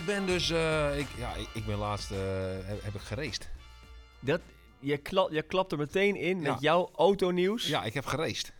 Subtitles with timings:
[0.00, 0.50] ik ben dus...
[0.50, 2.10] eh, ik, ja, ik, ik ben laatst...
[2.10, 2.18] eh,
[2.64, 3.50] heb, heb ik geraced.
[4.20, 4.40] Dat,
[4.78, 6.52] je, kla je klapt er meteen in Ja.
[6.52, 7.66] met jouw autonieuws.
[7.66, 8.52] Ja, ik heb geraced.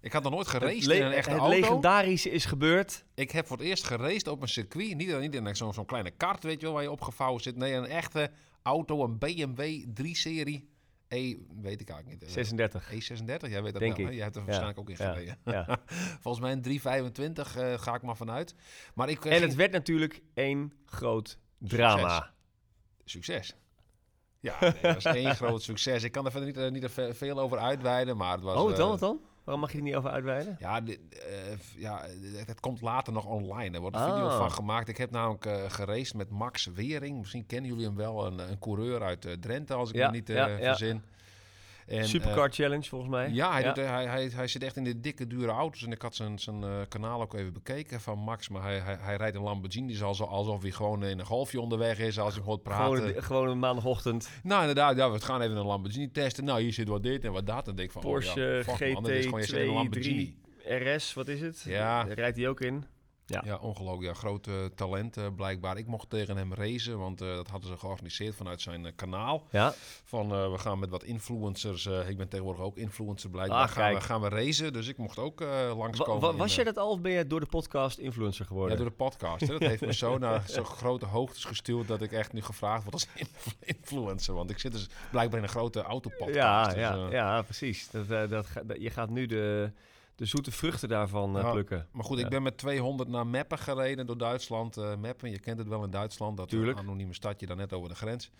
[0.00, 1.54] Ik had nog nooit het geraced in een echte het auto.
[1.60, 3.04] legendarische is gebeurd.
[3.14, 4.96] Ik heb voor het eerst geraced op een circuit.
[4.96, 7.56] Niet, niet in zo'n zo'n kleine kart, weet je wel, waar je opgevouwen zit.
[7.56, 8.30] Nee, een echte
[8.62, 10.68] auto, een BMW 3-serie.
[11.08, 12.28] E, weet ik eigenlijk niet.
[12.28, 12.92] Eh, 36.
[12.92, 14.10] E36, jij weet dat Denk wel.
[14.10, 15.38] Jij hebt er waarschijnlijk ook in gereden.
[15.44, 15.78] Ja.
[16.22, 18.54] Volgens mij een 325 eh, ga ik maar vanuit.
[18.94, 22.32] Maar ik eh, En ging- het werd natuurlijk één groot drama.
[23.04, 23.54] succes.
[24.40, 26.02] Ja, nee, dat was één groot succes.
[26.02, 28.56] Ik kan er verder niet, eh, niet ve- veel over uitweiden, maar het was...
[28.56, 28.84] oh, wat dan?
[28.84, 29.20] eh, Wat dan?
[29.48, 30.56] Waarom mag je er niet over uitweiden?
[30.58, 32.00] Ja, dit, eh, ja
[32.36, 33.74] het, het komt later nog online.
[33.74, 34.88] Er wordt een video van gemaakt.
[34.88, 37.18] Ik heb namelijk eh geraced met Max Wering.
[37.18, 38.26] Misschien kennen jullie hem wel.
[38.26, 40.74] Een, een coureur uit eh, Drenthe, als ik Ja, me niet eh, ja, ja.
[41.88, 43.26] En, Supercar Challenge volgens mij.
[43.26, 45.82] eh, ja, hij, Doet, eh, hij, hij, hij zit echt in de dikke, dure auto's.
[45.84, 48.48] En ik had zijn, zijn eh, kanaal ook even bekeken van Max.
[48.48, 51.60] Maar hij, hij, hij rijdt een Lamborghini dus alsof, alsof hij gewoon in een golfje
[51.60, 52.18] onderweg is.
[52.18, 52.96] Als hij hoort praten.
[52.96, 54.28] Gewoon, een- gewoon een maandagochtend.
[54.42, 56.44] Nou, inderdaad, ja, we gaan even een Lamborghini testen.
[56.44, 57.56] Nou, hier zit wat dit en wat dat.
[57.58, 59.56] En dan denk ik van, Porsche oh ja, fuck man, dit is gewoon, je zit
[59.58, 60.34] in een Lamborghini.
[60.34, 60.46] GT2
[60.94, 61.62] RS, wat is het?
[61.66, 62.04] Ja.
[62.04, 62.84] Daar rijdt hij ook in.
[63.30, 63.42] Ja.
[63.44, 64.06] Ja, ongelooflijk.
[64.14, 65.76] Ja, grote talent eh, blijkbaar.
[65.78, 69.46] Ik mocht tegen hem racen, want eh, dat hadden ze georganiseerd vanuit zijn eh, kanaal.
[69.50, 73.68] Ja, Van eh, we gaan met wat influencers, ik ben tegenwoordig ook influencer blijkbaar, Ah,
[73.70, 74.72] gaan, we, gaan we racen.
[74.72, 76.20] Dus ik mocht ook Wa- langskomen.
[76.20, 78.72] wa- was jij dat al of ben je door de podcast influencer geworden?
[78.72, 79.40] Ja, door de podcast.
[79.40, 79.46] Hè.
[79.58, 82.94] Dat heeft me zo naar zo'n grote hoogtes gestuurd dat ik echt nu gevraagd word
[82.94, 84.34] als influ- influencer.
[84.34, 86.34] Want ik zit dus blijkbaar in een grote autopodcast.
[86.36, 87.90] ja, dus, ja, ja, precies.
[87.90, 88.46] Dat, dat, dat-
[88.80, 89.70] je gaat nu de,
[90.18, 91.50] de zoete vruchten daarvan eh, Ja.
[91.50, 91.86] plukken.
[91.92, 92.24] Maar goed, Ja.
[92.24, 94.76] ik ben met 200 naar Meppen gereden door Duitsland.
[94.76, 96.36] Eh Meppen, je kent het wel in Duitsland.
[96.36, 96.78] Dat Tuurlijk.
[96.78, 98.30] anonieme stadje daar net over de grens.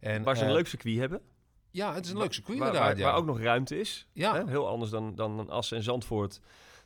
[0.00, 1.20] En, Waar ze een eh, leuk circuit hebben.
[1.70, 2.90] Ja, het is een leuk circuit waar, inderdaad.
[2.92, 3.10] waar, ja.
[3.10, 4.06] waar ook nog ruimte is.
[4.12, 4.34] Ja.
[4.34, 4.48] Hè?
[4.48, 6.40] Heel anders dan, dan Assen en Zandvoort.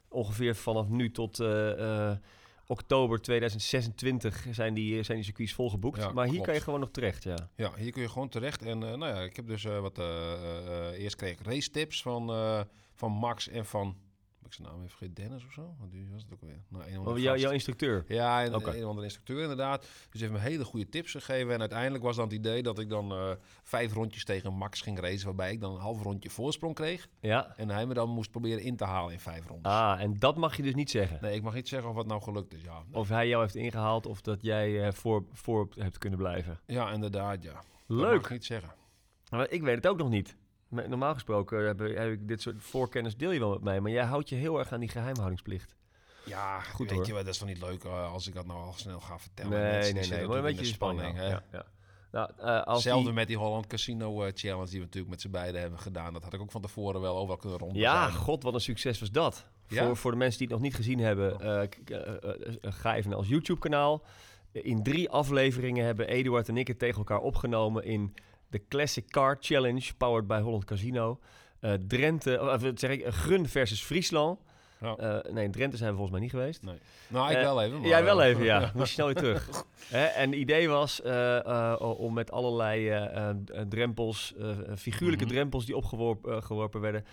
[0.09, 2.17] Ongeveer vanaf nu tot eh, eh,
[2.67, 5.99] oktober 2026 zijn die, zijn die circuits volgeboekt.
[6.01, 7.49] Ja, maar hier kan je gewoon nog terecht, ja.
[7.57, 8.63] Ja, hier kun je gewoon terecht.
[8.63, 9.99] En eh, nou ja, ik heb dus eh, wat...
[9.99, 12.61] eh, eh, eerst kreeg ik race tips van, eh,
[12.95, 13.97] van Max en van...
[14.49, 15.15] Ik zijn naam even vergeten?
[15.15, 15.75] Dennis of zo?
[15.79, 16.63] Want die was het ook weer.
[16.69, 18.05] Nou, een Oh, jou, jouw instructeur.
[18.09, 18.71] Ja, en Oké.
[18.71, 19.87] een of andere instructeur inderdaad.
[20.11, 21.53] Dus heeft me hele goede tips gegeven.
[21.55, 23.31] En uiteindelijk was dan het idee dat ik dan eh,
[23.63, 25.27] vijf rondjes tegen Max ging racen.
[25.27, 27.09] Waarbij ik dan een half rondje voorsprong kreeg.
[27.21, 27.57] Ja.
[27.57, 29.73] En hij me dan moest proberen in te halen in vijf rondes.
[29.73, 31.19] Ah, en dat mag je dus niet zeggen.
[31.23, 32.63] Nee, ik mag niet zeggen of het nou gelukt is.
[32.63, 36.61] Ja, Of hij jou heeft ingehaald of dat jij eh, voor, voor hebt kunnen blijven.
[36.67, 37.53] ja inderdaad, ja.
[37.53, 38.25] Dat mag Leuk.
[38.25, 38.75] ik niet zeggen.
[39.31, 40.37] Maar ik weet het ook nog niet.
[40.69, 43.81] Normaal gesproken heb, heb ik dit soort voorkennis deel je wel met mij.
[43.81, 45.77] Maar jij houdt je heel erg aan die geheimhoudingsplicht.
[46.25, 47.07] Ja, Goed, weet hoor.
[47.07, 49.19] je wel, dat is toch niet leuk eh, als ik dat nou al snel ga
[49.19, 49.51] vertellen.
[49.51, 50.27] nee, Mensen, nee, nee.
[50.29, 51.17] Maar een beetje spanning.
[51.17, 51.27] hè.
[51.29, 51.65] Ja, ja.
[52.13, 55.21] Nou, eh, als Hetzelfde die- met die Holland Casino eh, Challenge die we natuurlijk met
[55.21, 56.13] z'n beiden hebben gedaan.
[56.13, 57.75] Dat had ik ook van tevoren wel overal kunnen rond.
[57.77, 59.47] Ja, god, wat een succes was dat.
[59.69, 59.85] Ja?
[59.87, 61.41] Voor, voor de mensen die het nog niet gezien hebben,
[62.63, 64.03] ga even naar ons YouTube-kanaal.
[64.53, 68.15] In drie afleveringen hebben Eduard en ik het tegen elkaar opgenomen in
[68.51, 71.19] de Classic Car Challenge, powered by Holland Casino.
[71.61, 74.39] Eh, Drenthe, of wat zeg ik, eh, Grun versus Friesland.
[74.81, 76.63] Eh, nee, in Drenthe zijn we volgens mij niet geweest.
[76.63, 76.79] Nee.
[77.09, 77.79] Nou, ik Eh, wel even.
[77.81, 78.59] Maar, Jij wel eh, even, ja.
[78.75, 79.49] Moest je snel weer terug.
[79.89, 83.37] Hè, en het idee was eh, eh, om met allerlei eh, eh,
[83.69, 85.33] drempels, eh, figuurlijke Mhm.
[85.35, 87.05] drempels die opgeworpen eh, geworpen werden,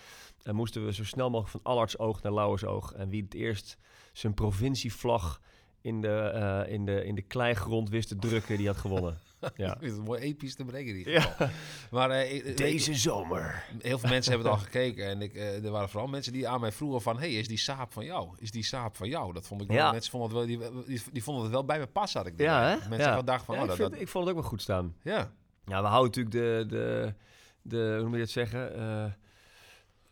[0.42, 2.92] eh, moesten we zo snel mogelijk van Allardsoog naar Lauwersoog.
[2.92, 3.78] En wie het eerst
[4.12, 5.40] zijn provincievlag
[5.80, 9.18] in de, eh, in de, in de kleigrond wist te drukken, die had gewonnen.
[9.56, 9.72] Ja.
[9.74, 11.20] Ik vind het mooi episch te brengen in ieder Ja.
[11.20, 11.48] geval.
[11.90, 13.64] Maar eh, ik- ik- Deze zomer.
[13.78, 15.06] heel veel mensen hebben het al gekeken.
[15.06, 17.18] En ik, eh, er waren vooral mensen die aan mij vroegen van...
[17.18, 18.28] hey, is die saap van jou?
[18.38, 19.32] Is die saap van jou?
[19.32, 19.76] Dat vond ik wel...
[19.76, 19.90] Ja.
[19.92, 22.38] Mensen vonden het wel, die, die, die vonden het wel bij me passen, had ik
[22.40, 22.88] Ja, hè?
[22.88, 23.16] Mensen ja.
[23.16, 23.54] gedacht van...
[23.54, 24.94] Ja, oh, ik, dat, vind- dat- ik vond het ook wel goed staan.
[25.02, 25.30] ja.
[25.68, 27.14] Ja, we houden natuurlijk de, de,
[27.62, 28.74] de hoe moet je het zeggen?
[28.76, 29.04] Eh,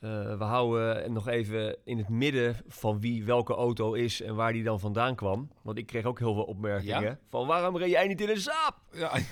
[0.05, 4.53] eh, we houden nog even in het midden van wie welke auto is en waar
[4.53, 5.51] die dan vandaan kwam.
[5.63, 7.19] Want ik kreeg ook heel veel opmerkingen Ja?
[7.31, 8.75] van waarom reed jij niet in een Saab?
[8.93, 9.11] ja.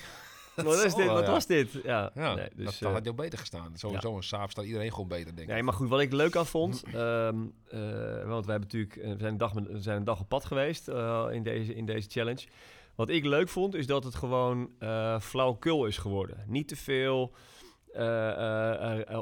[0.55, 1.05] Wat, is dit?
[1.05, 1.31] wel, Wat ja.
[1.31, 1.71] was dit?
[1.83, 3.71] Ja, nee, dus, dat, eh, dat had je ook beter gestaan.
[3.75, 5.53] Sowieso een saap staat iedereen gewoon beter, denk ik.
[5.53, 7.79] Nee, maar goed, wat ik leuk aan vond, ehm, eh,
[8.25, 10.27] want wij hebben natuurlijk, eh, we zijn een dag, met- we zijn een dag op
[10.29, 12.47] pad geweest eh, in, deze, in deze challenge.
[12.95, 16.37] Wat ik leuk vond, is dat het gewoon eh flauwkul is geworden.
[16.47, 17.62] Niet te veel eh, eh, eh,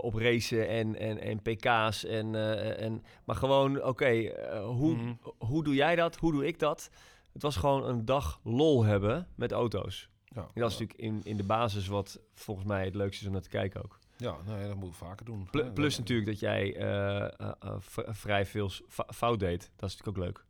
[0.01, 5.13] op racen en, en, en pk's, en, eh, en, maar gewoon, oké, eh, hoe, Mhm.
[5.37, 6.15] hoe doe jij dat?
[6.15, 6.89] Hoe doe ik dat?
[7.33, 10.09] Het was gewoon een dag lol hebben met auto's.
[10.25, 10.65] Ja, En dat ja.
[10.65, 13.49] is natuurlijk in, in de basis wat volgens mij het leukste is om naar te
[13.49, 13.99] kijken ook.
[14.17, 15.49] Ja, nee, dat moeten we vaker doen.
[15.73, 17.29] Plus natuurlijk dat jij eh, eh,
[17.59, 17.73] eh,
[18.09, 18.69] vrij veel
[19.07, 19.71] fout deed.
[19.75, 20.45] Dat is natuurlijk ook leuk.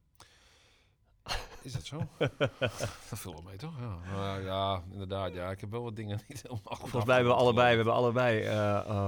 [1.63, 2.07] Is dat zo?
[3.09, 3.73] dat viel mee, toch?
[3.79, 4.13] Ja.
[4.15, 5.33] Nou ja, inderdaad.
[5.33, 7.75] Ja, ik heb wel wat dingen niet helemaal goed Volgens mij hebben we allebei, we
[7.75, 9.05] hebben allebei eh, eh,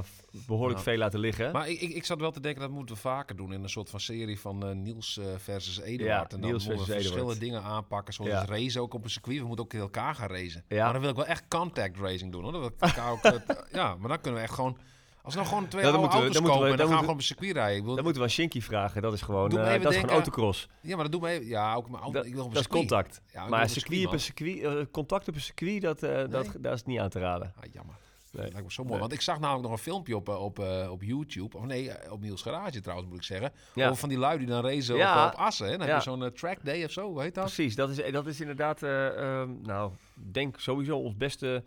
[0.47, 1.51] behoorlijk veel laten liggen.
[1.51, 3.69] Maar ik, ik, ik zat wel te denken, dat moeten we vaker doen in een
[3.69, 6.09] soort van serie van eh, Niels versus Eduard.
[6.09, 7.39] Ja, en dan Niels moeten we verschillende Eduard.
[7.39, 8.45] dingen aanpakken, zoals Ja.
[8.45, 9.39] racen ook op een circuit.
[9.39, 10.63] We moeten ook in elkaar gaan racen.
[10.67, 10.83] Ja.
[10.83, 12.51] Maar dan wil ik wel echt contact racing doen, hoor.
[12.51, 14.77] Dat ook, ja, maar dan kunnen we echt gewoon...
[15.23, 16.87] Als we nou gewoon twee Ja, oude moeten we- auto's dan we- en dan dan
[16.87, 17.77] gaan we gewoon op een circuit rijden.
[17.77, 19.01] Ik wil, Dan moeten we aan Shinky vragen.
[19.01, 20.67] Dat is gewoon, even dat is gewoon autocross.
[20.81, 21.47] ja, maar dat doet me even...
[21.47, 22.17] Ja, ook mijn auto.
[22.17, 22.87] Dat, ik wil op een dat is circuit.
[22.89, 23.21] contact.
[23.33, 26.29] Ja, ik wil maar circuit op een circuit, eh, contact op een circuit, dat, eh,
[26.29, 27.53] dat, dat is niet aan te raden.
[27.57, 27.95] Ah, jammer.
[28.31, 28.41] Nee.
[28.43, 28.91] Dat lijkt me zo mooi.
[28.93, 29.01] Nee.
[29.01, 30.59] Want ik zag namelijk nog een filmpje op, op,
[30.89, 31.57] op YouTube.
[31.57, 33.51] Of nee, op Niels Garage trouwens moet ik zeggen.
[33.73, 33.85] Ja.
[33.85, 35.25] Over van die lui die dan racen Ja.
[35.27, 35.65] op, op assen.
[35.69, 35.77] Hè?
[35.77, 35.93] Dan Ja.
[35.93, 37.43] heb je zo'n track day of zo, hoe heet dat?
[37.43, 39.07] Precies, dat is, dat is inderdaad, eh,
[39.41, 41.63] ehm, nou, denk sowieso ons beste,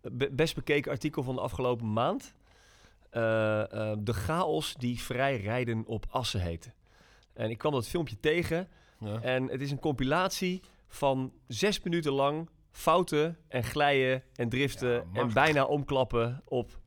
[0.00, 2.34] be- best bekeken artikel van de afgelopen maand.
[3.12, 6.72] Eh, eh, de chaos die vrij rijden op assen heette.
[7.34, 8.68] En ik kwam dat filmpje tegen
[8.98, 9.20] Ja.
[9.22, 15.04] en het is een compilatie van zes minuten lang fouten en glijden en driften Ja,
[15.12, 16.78] en bijna omklappen op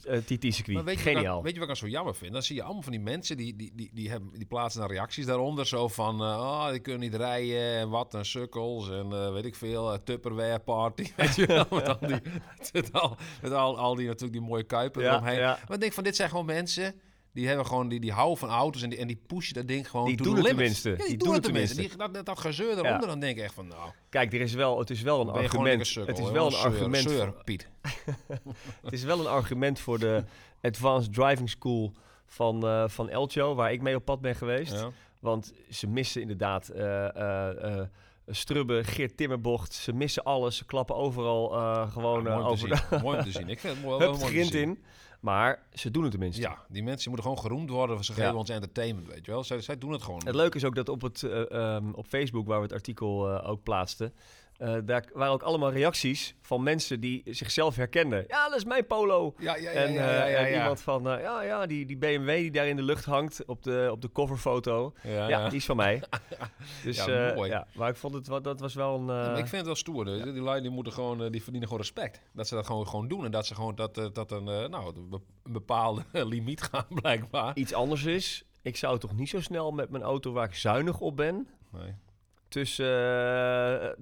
[0.00, 0.66] eh, TT-circuit.
[0.66, 1.42] Weet je, wat ik, Geniaal.
[1.42, 2.32] weet je wat ik dan zo jammer vind?
[2.32, 4.90] Dan zie je allemaal van die mensen die, die, die, die, hebben, die plaatsen dan
[4.90, 5.66] reacties daaronder.
[5.66, 9.44] Zo van, eh, oh, die kunnen niet rijden en wat een sukkels en eh, weet
[9.44, 11.12] ik veel, Tupperware party.
[11.16, 12.20] Weet je wel, met al die,
[12.72, 15.38] met al, met al, al die natuurlijk die mooie kuipen Ja, eromheen.
[15.38, 15.58] ja.
[15.66, 16.94] Maar ik denk van, dit zijn gewoon mensen...
[17.34, 19.90] Die hebben gewoon, die, die houden van auto's en die, en die pushen dat ding
[19.90, 20.90] gewoon Die doen het tenminste.
[20.90, 21.76] Ja, die, Die doen het tenminste.
[21.80, 23.90] Die, dat, dat gezeur eronder, dan denk ik echt van, nou...
[24.08, 25.94] Kijk, er is wel, het is wel een argument.
[25.94, 27.10] Het is wel een argument.
[27.10, 27.68] zeur, voor- Piet.
[28.84, 30.24] Het is wel een argument voor de
[30.62, 31.92] Advanced Driving School
[32.26, 34.72] van, eh van Elcho, waar ik mee op pad ben geweest.
[34.72, 34.90] Ja.
[35.20, 37.86] Want ze missen inderdaad eh eh eh
[38.26, 39.72] Strubbe, Geert Timmerbocht.
[39.74, 40.56] Ze missen alles.
[40.56, 41.48] Ze klappen overal
[41.88, 43.00] gewoon Ja, mooi, om over te zien.
[43.02, 43.48] mooi om te zien.
[43.48, 44.60] Ik vind het mooi, hup, mooi te zien.
[44.68, 44.84] in.
[45.24, 46.40] Maar ze doen het tenminste.
[46.42, 48.04] Ja, die mensen moeten gewoon geroemd worden.
[48.04, 48.22] Ze Ja.
[48.24, 49.44] geven ons entertainment, weet je wel.
[49.44, 50.20] Zij, zij doen het gewoon.
[50.24, 53.30] Het leuke is ook dat op, het, eh, ehm, op Facebook, waar we het artikel
[53.30, 54.12] eh, ook plaatsten...
[54.56, 58.24] eh, daar waren ook allemaal reacties van mensen die zichzelf herkenden.
[58.28, 59.34] Ja, dat is mijn polo.
[59.38, 62.28] Ja, ja, ja, En, ja, eh, en iemand van, eh, ja, ja die, die BMW
[62.28, 64.92] die daar in de lucht hangt op de, op de coverfoto.
[65.02, 66.02] Ja, die is van mij.
[66.84, 67.50] Dus mooi.
[67.50, 69.30] ja, maar ik vond het, wel- dat was wel een...
[69.30, 70.04] Ik vind het wel stoer.
[70.04, 72.20] dus Die lui die moeten gewoon, die verdienen gewoon respect.
[72.32, 73.24] Dat ze dat gewoon, gewoon doen.
[73.24, 75.22] En dat ze gewoon dat, dat een, nou, een
[75.52, 77.56] bepaalde limiet gaan, blijkbaar.
[77.56, 81.00] Iets anders is, ik zou toch niet zo snel met mijn auto waar ik zuinig
[81.00, 81.48] op ben...
[81.72, 81.94] Nee.
[82.54, 83.94] Tussen,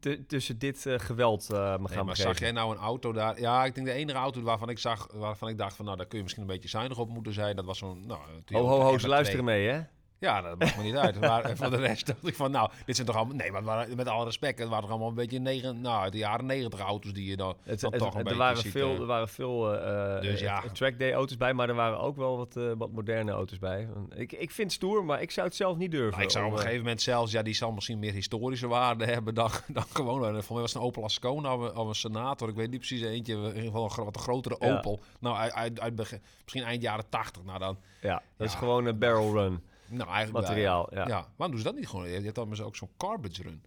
[0.00, 2.14] eh, tussen dit eh, geweld eh me Nee, gaan maar begeven.
[2.30, 3.40] zag jij nou een auto daar?
[3.40, 6.06] Ja, ik denk de enige auto waarvan ik zag, waarvan ik dacht van, nou, daar
[6.06, 7.56] kun je misschien een beetje zuinig op moeten zijn.
[7.56, 9.08] Dat was zo'n, nou, Ho, ho, ho, ze MR2.
[9.08, 9.80] luisteren mee, hè?
[10.20, 11.20] Ja, dat maakt me niet uit.
[11.20, 13.36] Maar voor de rest dacht ik van, nou, dit zijn toch allemaal...
[13.36, 16.02] Nee, maar het waren- met alle respect, het waren toch allemaal een beetje negen, nou,
[16.02, 18.38] uit de jaren negentig auto's die je dan, Het, dan het- toch een er, beetje
[18.38, 19.00] waren ziet, veel, eh.
[19.00, 20.62] er waren veel eh, Dus eh, ja.
[20.72, 23.88] trackday auto's bij, maar er waren ook wel wat, eh, wat moderne auto's bij.
[24.14, 26.10] Ik, ik vind het stoer, maar ik zou het zelf niet durven.
[26.12, 28.68] Nou, ik zou op een eh, gegeven moment zelfs, ja, die zal misschien meer historische
[28.68, 30.36] waarde hebben dan, dan gewoon.
[30.36, 32.48] eh, Voor mij was het een Opel Ascona of een, of een Senator.
[32.48, 34.76] Ik weet niet precies eentje, in ieder geval een wat grotere Ja.
[34.76, 35.00] Opel.
[35.20, 37.42] Nou, uit, uit, uit begin- misschien eind jaren tachtig.
[37.44, 40.88] Nou, dan, Ja, dat is gewoon een barrel run nou eigenlijk materiaal.
[40.94, 41.00] Ja.
[41.00, 41.06] Ja.
[41.08, 41.26] ja.
[41.36, 42.08] Waarom doen ze dat niet gewoon?
[42.08, 43.62] Je hebt dan maar zo ook zo'n garbage run.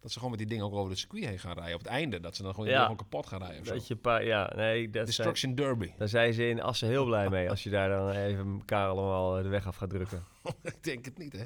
[0.00, 1.74] Dat ze gewoon met die dingen ook over de circuit heen gaan rijden.
[1.74, 2.82] Op het einde, dat ze dan gewoon, Ja.
[2.82, 3.60] gewoon kapot gaan rijden.
[3.60, 3.74] Of zo.
[3.74, 5.92] Dat je paar, ja, nee, dat zijn, Destruction Derby.
[5.98, 9.36] daar zijn ze in Assen heel blij mee als je daar dan even elkaar allemaal
[9.36, 10.24] eh, de weg af gaat drukken.
[10.62, 11.44] ik denk het niet, hè?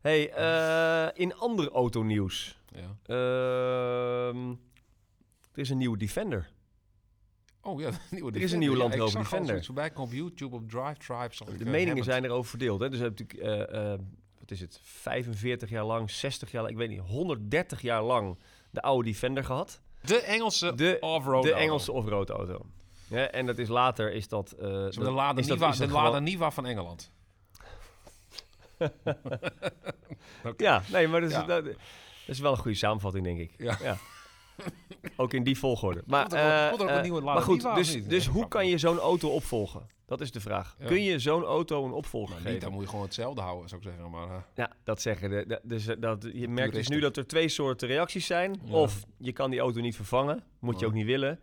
[0.00, 2.58] Hey, eh, in ander autonieuws.
[2.68, 2.96] Ja.
[3.06, 4.50] Ehm
[5.52, 6.50] er is een nieuwe Defender.
[7.64, 9.46] Oh ja, nieuwe Er is een Ja, Land ik Rover Defender.
[9.48, 11.28] zoiets voorbij op YouTube, op Drive Tribe.
[11.34, 12.04] zag ik, De eh, meningen Hammond.
[12.06, 12.80] zijn erover verdeeld.
[12.80, 12.88] Hè?
[12.88, 13.98] Dus hebben natuurlijk, eh, eh,
[14.40, 18.38] wat is het, 45 jaar lang, 60 jaar lang, ik weet niet, 130 jaar lang
[18.70, 19.80] de oude Defender gehad.
[20.00, 21.64] De Engelse De, off-road de auto.
[21.64, 22.66] Engelse off-road auto.
[23.06, 24.48] Ja, en dat is later, is dat...
[24.58, 27.12] Zo dat- de Lada is dat- Niva, de Lada Niva van Engeland.
[30.56, 31.44] Ja, nee, maar dat is, Ja.
[31.44, 31.74] dat, dat
[32.26, 33.54] is wel een goede samenvatting, denk ik.
[33.58, 33.96] Ja.
[35.16, 36.02] Ook in die volgorde.
[36.06, 38.26] Maar, Komt er eh, komt er ook een eh, nieuwe maar goed, Niva dus, dus
[38.26, 39.86] hoe kan je zo'n auto opvolgen?
[40.06, 40.76] Dat is de vraag.
[40.78, 40.86] Ja.
[40.86, 42.52] Kun je zo'n auto een opvolger Maar geven?
[42.52, 44.10] niet, dan moet je gewoon hetzelfde houden, zou ik zeggen.
[44.10, 47.26] Maar eh, Ja, dat zeggen de, de- dus dat, je merkt dus nu dat er
[47.26, 48.60] twee soorten reacties zijn.
[48.64, 48.72] Ja.
[48.74, 51.40] Of je kan die auto niet vervangen, moet je ook niet willen.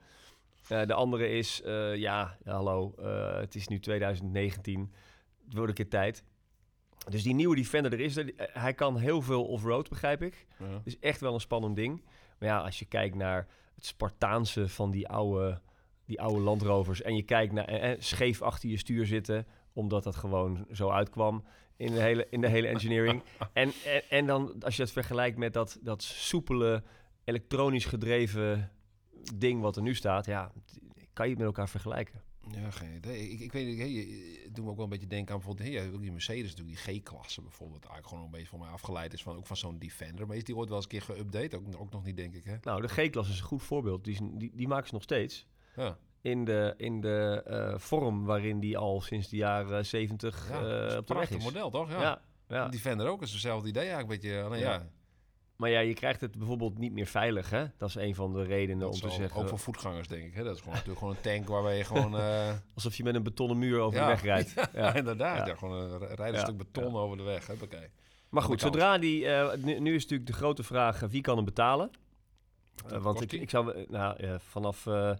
[0.67, 4.91] Eh, de andere is, eh, ja, hallo, eh, het is nu 2019,
[5.45, 6.23] het wordt een keer tijd.
[7.09, 10.45] Dus die nieuwe Defender er is, er, hij kan heel veel off-road, begrijp ik.
[10.83, 12.03] is echt wel een spannend ding.
[12.41, 15.61] Maar ja, als je kijkt naar het Spartaanse van die oude,
[16.05, 17.01] die oude Land Rovers...
[17.01, 19.47] en je kijkt naar eh, eh, scheef achter je stuur zitten...
[19.73, 21.43] omdat dat gewoon zo uitkwam
[21.77, 23.23] in de hele, in de hele engineering.
[23.53, 26.83] en, en, en dan als je het vergelijkt met dat, dat soepele,
[27.23, 28.71] elektronisch gedreven
[29.35, 30.25] ding wat er nu staat...
[30.25, 30.51] ja,
[31.13, 32.21] kan je het met elkaar vergelijken?
[32.49, 33.29] Ja, geen idee.
[33.29, 34.07] Ik, ik weet niet, hey,
[34.43, 36.99] het doet me ook wel een beetje denken aan bijvoorbeeld hey, die Mercedes, natuurlijk die
[37.01, 40.27] G-klasse bijvoorbeeld, eigenlijk gewoon een beetje voor mij afgeleid is van ook van zo'n Defender.
[40.27, 41.55] Maar is die ooit wel eens een keer geüpdate?
[41.55, 42.55] Ook, ook nog niet, denk ik, hè?
[42.61, 44.03] Nou, de G-klasse is een goed voorbeeld.
[44.03, 45.47] Die, die, die maken ze nog steeds.
[45.75, 50.61] Ja, In de, in de eh, vorm waarin die al sinds de jaren 70 ja
[50.61, 51.43] dat is een op de weg prachtig is.
[51.43, 51.89] model, toch?
[51.89, 52.01] Ja.
[52.01, 52.63] Ja, ja.
[52.63, 54.43] Die Defender ook is hetzelfde idee eigenlijk, een beetje.
[54.43, 54.71] Alleen Ja.
[54.73, 54.89] ja,
[55.61, 57.65] Maar ja, je krijgt het bijvoorbeeld niet meer veilig, hè?
[57.77, 59.41] Dat is een van de redenen dat om te zeggen...
[59.41, 60.33] ook voor voetgangers, denk ik.
[60.33, 60.43] Hè?
[60.43, 62.17] Dat is gewoon, natuurlijk gewoon een tank waar je gewoon...
[62.19, 64.05] eh, Alsof je met een betonnen muur over Ja.
[64.05, 64.53] de weg rijdt.
[64.55, 64.93] ja, Ja.
[64.93, 65.47] inderdaad.
[65.47, 65.55] Ja.
[65.55, 66.39] Gewoon een, rijden een Ja.
[66.39, 67.49] stuk beton over de weg.
[67.61, 67.89] Oké.
[68.29, 69.27] Maar goed, zodra die...
[69.27, 71.91] eh, nu, nu is natuurlijk de grote vraag, eh, wie kan hem betalen?
[72.99, 73.85] Want ik, ik zou...
[73.89, 75.11] Nou, vanaf eh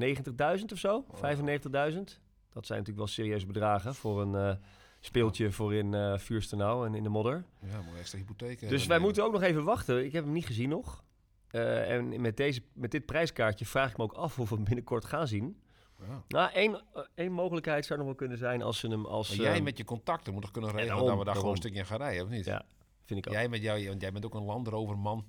[0.00, 1.16] 90.000 of zo, Oh.
[1.16, 2.20] 95.000.
[2.52, 4.58] Dat zijn natuurlijk wel serieuze bedragen voor een
[5.00, 7.44] speeltje voor in eh Vuurstenau en in de modder.
[7.60, 8.68] Ja, moet extra hypotheek.
[8.68, 10.04] Dus wij moeten ook nog even wachten.
[10.04, 11.04] Ik heb hem niet gezien nog.
[11.50, 14.64] Eh, en met, deze, met dit prijskaartje vraag ik me ook af of we hem
[14.64, 15.60] binnenkort gaan zien.
[15.98, 16.24] Ja.
[16.28, 19.28] Nou, één, eh, één mogelijkheid zou nog wel kunnen zijn als ze hem als...
[19.28, 21.50] Maar jij eh, met je contacten moet toch kunnen regelen daarom, dat we daar gewoon
[21.50, 22.44] een stukje in gaan rijden, of niet?
[22.44, 22.64] Ja,
[23.04, 23.32] vind ik ook.
[23.32, 25.24] Jij met jou, want jij bent ook een landroverman.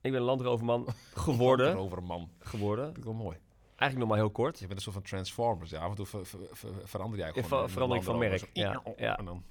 [0.00, 1.66] Ik ben een landroverman geworden.
[1.66, 2.30] Landroverman.
[2.38, 2.84] geworden.
[2.84, 3.36] Vind ik wel mooi.
[3.76, 4.58] Eigenlijk nog maar heel kort.
[4.58, 5.70] Je bent een soort van Transformers.
[5.70, 7.44] Ja, af en toe ver- ver- ver- verander jij gewoon.
[7.48, 9.18] ver- een verander ik van merk, Zo, ja, ja.
[9.18, 9.44] En dan,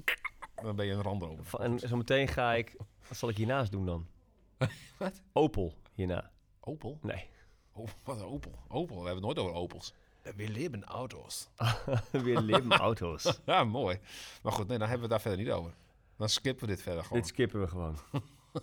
[0.63, 1.43] dan ben je een Landrover.
[1.45, 2.75] Van- En zo meteen ga ik...
[3.07, 4.07] Wat zal ik hiernaast doen dan?
[4.99, 5.21] Wat?
[5.33, 6.31] Opel hierna.
[6.59, 6.99] Opel?
[7.01, 7.29] Nee.
[7.73, 8.59] Oh, wat een Opel?
[8.67, 9.93] Opel, we hebben het nooit over Opels.
[10.35, 11.47] We leven auto's.
[12.11, 13.39] Weer leven auto's.
[13.45, 13.99] Ja, mooi.
[14.43, 15.73] Maar goed, nee, dan hebben we het daar verder niet over.
[16.17, 17.19] Dan skippen we dit verder gewoon.
[17.19, 17.97] Dit skippen we gewoon.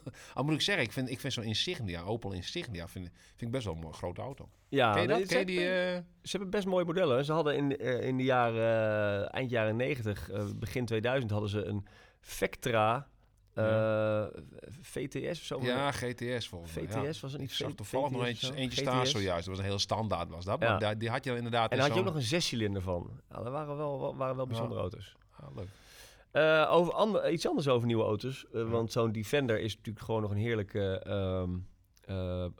[0.35, 3.51] Al moet ik zeggen, ik vind, ik vind zo'n Insignia, Opel Insignia, vind, vind ik
[3.51, 4.49] best wel een mooie grote auto.
[4.69, 5.19] Ja, Ken je dat?
[5.19, 5.61] nee, Ken je ze, die...
[5.61, 7.25] hebben, eh, ze hebben best mooie modellen.
[7.25, 9.31] Ze hadden in, eh, in de jaren...
[9.31, 11.87] eind jaren 90, eh, begin 2000 hadden ze een
[12.21, 13.09] Vectra
[13.55, 14.25] eh,
[14.81, 15.59] VTS of zo.
[15.63, 16.85] ja, GTS volgens mij.
[16.85, 17.21] VTS ja.
[17.21, 17.51] was het niet?
[17.51, 19.45] Ik zag toevallig nog eentje, eentje staan zojuist.
[19.45, 20.61] Dat was een heel standaard was dat.
[20.61, 20.79] Ja.
[20.79, 23.11] Maar die had je inderdaad En daar had je ook nog een zescilinder van.
[23.31, 25.17] Ja, dat waren wel, wel- waren wel bijzondere auto's.
[25.31, 25.69] Ah, leuk.
[26.33, 28.47] Eh, over ander, iets anders over nieuwe auto's.
[28.53, 31.51] eh, Want zo'n Defender is natuurlijk gewoon nog een heerlijke ehm,
[32.05, 32.51] eh, eh,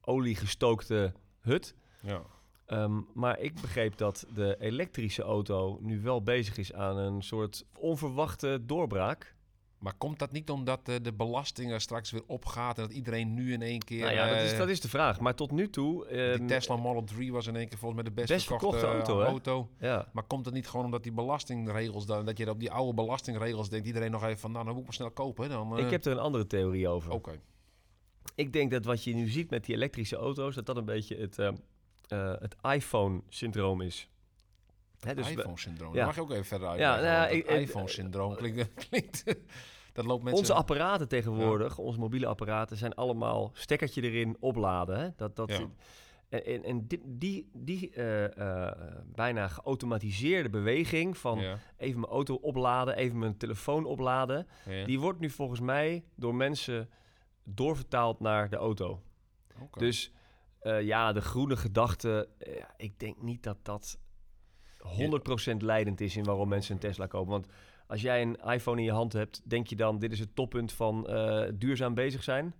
[0.00, 1.74] oliegestookte hut.
[2.00, 2.22] Ja.
[2.66, 7.64] Ehm, maar ik begreep dat de elektrische auto nu wel bezig is aan een soort
[7.78, 9.34] onverwachte doorbraak.
[9.84, 13.52] Maar komt dat niet omdat eh, de belastingen straks weer opgaat en dat iedereen nu
[13.52, 14.00] in één keer...
[14.00, 15.20] nou ja, dat is, eh, dat is de vraag.
[15.20, 16.06] Maar tot nu toe...
[16.08, 18.78] die ehm, Tesla Model 3 was in één keer volgens mij de best, Best verkochte,
[18.78, 19.68] verkochte auto, eh, auto.
[19.78, 22.06] Ja, Maar komt het niet gewoon omdat die belastingregels...
[22.06, 23.86] Dan, dat je op die oude belastingregels denkt...
[23.86, 24.52] iedereen nog even van...
[24.52, 25.48] nou, dan moet ik maar snel kopen.
[25.48, 27.12] Dan, eh, ik heb er een andere theorie over.
[27.12, 27.40] Oké.
[28.34, 30.54] Ik denk dat wat je nu ziet met die elektrische auto's...
[30.54, 31.54] dat dat een beetje het, ehm,
[32.08, 34.08] eh, het iPhone-syndroom is.
[35.04, 35.94] Hè, dus iPhone-syndroom.
[35.94, 36.04] ja.
[36.04, 36.78] Mag je ook even verder uit.
[36.78, 38.74] Ja, nou ik- iPhone-syndroom klinkt...
[38.88, 39.24] klinkt
[39.94, 40.40] dat loopt mensen...
[40.40, 45.00] Onze apparaten tegenwoordig, onze mobiele apparaten, zijn allemaal stekkertje erin, opladen.
[45.00, 45.08] Hè?
[45.16, 45.68] Dat, dat, Ja.
[46.28, 48.72] En, en, die, die, die eh, eh,
[49.14, 54.46] bijna geautomatiseerde beweging van Ja, even mijn auto opladen, even mijn telefoon opladen,
[54.86, 56.90] die wordt nu volgens mij door mensen
[57.44, 59.02] doorvertaald naar de auto.
[59.70, 60.12] Dus
[60.58, 62.28] eh, ja, de groene gedachte,
[62.76, 63.98] ik denk niet dat dat
[64.88, 67.30] 100% leidend is in waarom mensen een Tesla kopen.
[67.30, 67.46] Want
[67.86, 70.72] als jij een iPhone in je hand hebt, denk je dan, dit is het toppunt
[70.72, 72.54] van eh, duurzaam bezig zijn?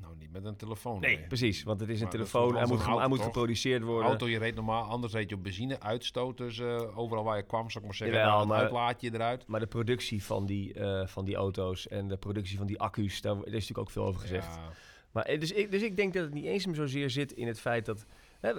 [0.00, 1.00] Nou, niet met een telefoon.
[1.00, 1.62] Nee, precies.
[1.62, 4.08] Want het is een Maar telefoon, hij moet, hij moet geproduceerd worden.
[4.08, 6.36] Auto, je reed normaal, anders reed je op benzine, uitstoot.
[6.36, 9.46] Dus eh, overal waar je kwam, zou ik maar zeggen, Jawel, nou, maar- uitlaatje eruit.
[9.46, 13.20] Maar de productie van die, eh, van die auto's en de productie van die accu's,
[13.20, 14.54] daar, is natuurlijk ook veel over gezegd.
[14.54, 14.70] Ja,
[15.12, 17.60] Maar, dus, ik, dus ik denk dat het niet eens meer zozeer zit in het
[17.60, 18.06] feit dat
[18.40, 18.52] hè,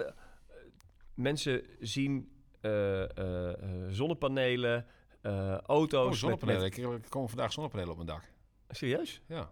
[1.20, 3.02] mensen zien eh,
[3.50, 3.56] eh,
[3.88, 4.86] zonnepanelen,
[5.20, 6.06] eh, auto's.
[6.06, 6.62] oh, zonnepanelen.
[6.62, 8.32] met- Ik, ik kom vandaag zonnepanelen op mijn dak.
[8.68, 9.22] serieus?
[9.26, 9.50] Ja.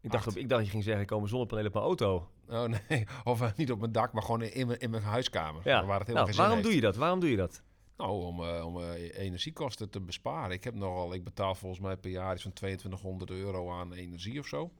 [0.00, 2.28] Ik dacht, op, ik dacht je ging zeggen, komen zonnepanelen op mijn auto.
[2.48, 5.62] Oh nee, of niet op mijn dak, maar gewoon in mijn, in mijn huiskamer.
[5.64, 5.84] Ja.
[5.84, 6.66] Waar het helemaal Nou, waarom heeft.
[6.68, 6.96] doe je dat?
[6.96, 7.62] Waarom doe je dat?
[7.96, 10.50] Nou, om, om energiekosten te besparen.
[10.52, 14.38] Ik heb nogal, ik betaal volgens mij per jaar iets van 2200 euro aan energie
[14.38, 14.70] of zo.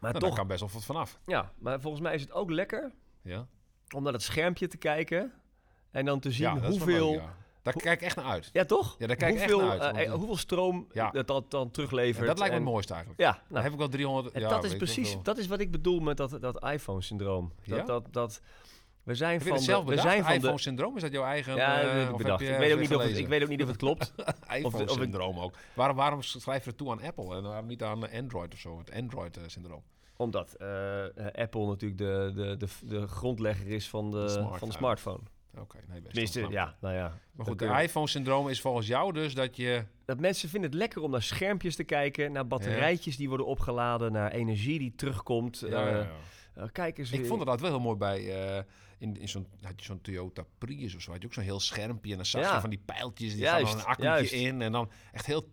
[0.00, 1.20] Maar Nou, toch, daar kan best wel wat vanaf.
[1.26, 2.92] ja, maar volgens mij is het ook lekker
[3.22, 3.46] Ja,
[3.94, 5.32] om naar het schermpje te kijken
[5.90, 7.10] en dan te zien ja hoeveel...
[7.10, 7.36] leuk, ja.
[7.62, 8.50] Daar kijk ik echt naar uit.
[8.52, 8.96] Ja, toch?
[8.98, 11.10] Ja, daar kijk ik echt hoeveel, naar uit, eh, want- eh, hoeveel stroom Ja.
[11.10, 12.18] dat, dat dan teruglevert.
[12.20, 13.22] En dat lijkt me en- het mooiste eigenlijk.
[13.22, 14.34] Ja, Dan nou, heb ik wel 300...
[14.34, 17.52] en ja, dat is precies, dat is wat ik bedoel met dat, dat iPhone-syndroom.
[17.66, 17.84] Dat, Ja?
[17.84, 18.40] dat, dat,
[19.02, 20.96] we zijn van zelf de, we zijn van de, iPhone-syndroom?
[20.96, 21.56] Is dat jouw eigen...
[21.56, 22.40] ja, dat heb ik of bedacht.
[22.40, 24.12] je Ik weet, ook niet of het, ik weet ook niet of het klopt.
[24.56, 25.54] iPhone-syndroom ook.
[25.74, 28.78] Waarom, waarom schrijf je het toe aan Apple en waarom niet aan Android of zo?
[28.78, 29.82] Het Android-syndroom.
[30.16, 34.58] Omdat eh, eh, Apple natuurlijk de, de, de, de grondlegger is van de, smartphone.
[34.58, 35.20] van de smartphone.
[35.56, 36.12] Oké, nee, best.
[36.12, 36.50] Tenminste, wel.
[36.50, 37.18] ja, nou ja.
[37.32, 39.84] Maar goed, de iPhone-syndroom is volgens jou dus dat je...
[40.04, 44.12] dat mensen vinden het lekker om naar schermpjes te kijken, naar batterijtjes die worden opgeladen,
[44.12, 45.64] naar energie die terugkomt.
[45.68, 46.08] Ja.
[46.54, 47.10] Eh, kijk eens.
[47.12, 48.56] Ik vond het altijd wel heel mooi bij...
[48.56, 48.62] eh,
[48.98, 51.60] in, in zo'n, had je zo'n Toyota Prius of zo, had je ook zo'n heel
[51.60, 52.10] schermpje.
[52.10, 52.54] En dan zag Ja.
[52.54, 54.32] je van die pijltjes, die Juist, gaan dan een accu'tje juist.
[54.32, 54.62] in.
[54.62, 55.48] En dan echt heel...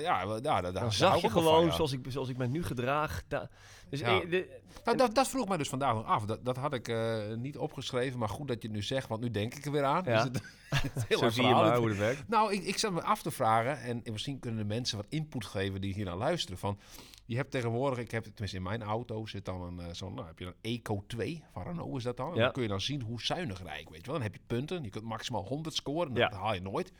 [0.00, 1.72] ja, daar, daar Dan zag je van, gewoon ja.
[1.72, 3.22] zoals, ik, zoals ik me nu gedraag.
[3.28, 3.48] da-
[3.90, 4.20] dus Ja.
[4.20, 6.24] de- Nou, dat, dat vroeg mij dus vandaag nog af.
[6.24, 9.20] Dat, dat had ik eh, niet opgeschreven, maar goed dat je het nu zegt, want
[9.20, 10.02] nu denk ik er weer aan.
[10.04, 10.14] Ja.
[10.14, 10.42] Dus het,
[10.82, 11.68] het is heel zo erg zie je verhaal.
[11.68, 12.28] maar hoe het werkt.
[12.28, 15.44] Nou, ik, ik zat me af te vragen, en misschien kunnen de mensen wat input
[15.44, 16.58] geven die hier naar luisteren.
[16.58, 16.78] Van,
[17.26, 20.26] je hebt tegenwoordig, ik heb tenminste in mijn auto zit dan een, eh, zo'n, nou,
[20.26, 22.30] heb je een Eco 2 van Renault is dat dan.
[22.30, 22.42] En Ja.
[22.42, 24.14] dan kun je dan zien hoe zuinig rijk, weet je wel.
[24.14, 26.28] Dan heb je punten, je kunt maximaal 100 scoren, Ja.
[26.28, 26.92] dat haal je nooit.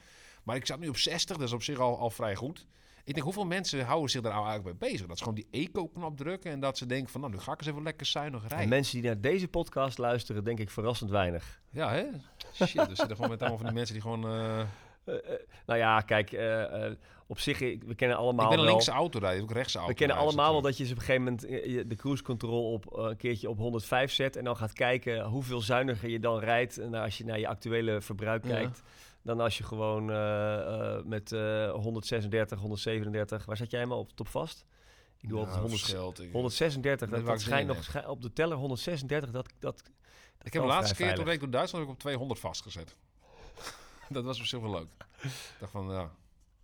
[0.45, 2.67] Maar ik zat nu op 60, dat is op zich al, al vrij goed.
[3.11, 5.07] Ik denk, hoeveel mensen houden zich daar nou eigenlijk mee bezig?
[5.07, 7.59] Dat ze gewoon die eco-knop drukken en dat ze denken van, nou, nu ga ik
[7.59, 8.69] eens even lekker zuinig En rijden.
[8.69, 11.61] mensen die naar deze podcast luisteren, denk ik verrassend weinig.
[11.71, 12.05] Ja, hè?
[12.67, 14.25] Shit, er zitten gewoon met allemaal van die mensen die gewoon...
[14.25, 14.65] eh,
[15.67, 16.31] nou ja, kijk,
[17.27, 18.75] op zich, we kennen allemaal ik ben een wel...
[18.75, 19.93] linkse autorijder, ook rechtse auto.
[19.93, 22.97] We kennen allemaal wel dat je dus op een gegeven moment de cruise control op
[22.99, 26.95] een keertje op 105 zet en dan gaat kijken hoeveel zuiniger je dan rijdt en
[26.95, 28.71] als je naar je actuele verbruik Ja.
[29.23, 34.11] Dan als je gewoon eh, eh, met eh 136, 137, waar zat jij helemaal op,
[34.21, 34.65] op vast?
[35.21, 39.31] Ik doe altijd 100, 136, Net dat, dat schijnt nog schijn- op de teller 136,
[39.31, 39.91] dat, dat, dat
[40.43, 42.97] Ik heb de laatste keer toen ik door Duitsland heb ik op 200 vastgezet.
[44.09, 44.89] dat was op zich wel leuk.
[45.23, 46.11] Ik dacht van, ja.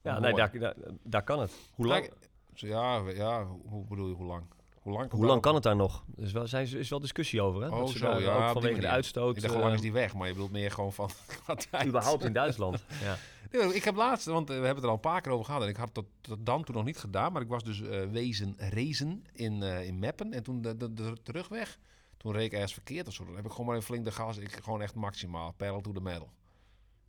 [0.02, 1.52] Ja, nee, daar, daar, daar kan het.
[1.74, 2.10] Hoe lang,
[2.54, 4.44] Ja, ja, hoe, hoe bedoel je, hoe lang?
[4.86, 6.04] Hoe lang, hoe lang kan het daar nog?
[6.16, 7.68] Er is wel, zijn, is wel discussie over, hè?
[7.68, 9.36] Oh, Dat ze zo, daar ja, ook vanwege de uitstoot.
[9.36, 10.14] Ik dacht, hoe lang eh, is die weg?
[10.14, 11.10] Maar je bedoelt meer gewoon van...
[11.86, 12.84] überhaupt in Duitsland.
[13.02, 13.16] ja.
[13.50, 15.44] Nee, ik heb laatst, want eh, we hebben het er al een paar keer over
[15.44, 15.62] gehad.
[15.62, 17.32] En ik had dat, dat dan toen nog niet gedaan.
[17.32, 20.32] Maar ik was dus eh, wezen racen in, eh, in Meppen.
[20.32, 21.78] En toen de, de, de terugweg,
[22.16, 23.24] toen reed ik ergens verkeerd of zo.
[23.24, 24.36] Dan heb ik gewoon maar een flink de gas.
[24.36, 26.30] Ik gewoon echt maximaal, pedal to the metal.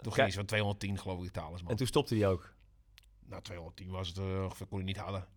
[0.01, 1.71] Toen ging iets van 210 geloof ik, talisman.
[1.71, 2.53] En toen stopte die ook.
[3.25, 5.27] Nou, 210 was het ongeveer, kon je niet hadden.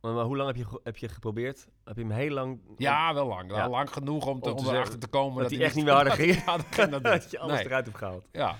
[0.00, 1.68] Maar, maar hoe lang heb je, heb je geprobeerd?
[1.84, 2.60] Heb je hem heel lang...
[2.76, 3.50] Ja, wel lang.
[3.50, 3.68] Ja.
[3.68, 5.94] Lang genoeg om, te, Om te om erachter te komen dat hij echt niet meer
[5.94, 6.44] harder ging.
[6.44, 7.64] Ja, dat dat je alles Nee.
[7.64, 8.28] eruit hebt gehaald.
[8.32, 8.50] Ja.
[8.50, 8.56] Ik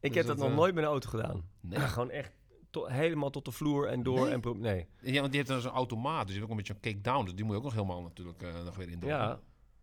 [0.00, 1.42] Dus heb dat, nog eh, nooit met een auto gedaan.
[1.60, 1.78] Nee.
[1.78, 2.32] Gewoon echt
[2.70, 4.20] to- helemaal tot de vloer en door.
[4.24, 4.32] Nee?
[4.32, 4.86] En pro- nee.
[5.00, 6.26] ja, want die heeft dan zo'n automaat.
[6.26, 7.24] Dus je hebt ook een beetje een kick-down.
[7.24, 8.98] Dus die moet je ook nog helemaal natuurlijk eh, nog weer in.
[9.04, 9.38] Ja,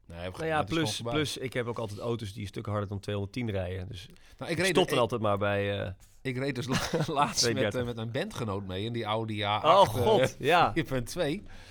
[0.07, 2.99] Nee, nou ja, plus, plus ik heb ook altijd auto's die een stuk harder dan
[2.99, 3.87] 210 rijden.
[3.87, 4.05] Dus
[4.37, 5.79] Nou, ik ik, reed, stop ik, altijd maar bij...
[5.81, 6.75] eh, ik reed dus la-
[7.13, 7.79] laatst met, 230.
[7.79, 8.85] eh, met een bandgenoot mee.
[8.87, 10.73] En die Audi A8 oh god, ja.
[10.75, 10.83] 4.2.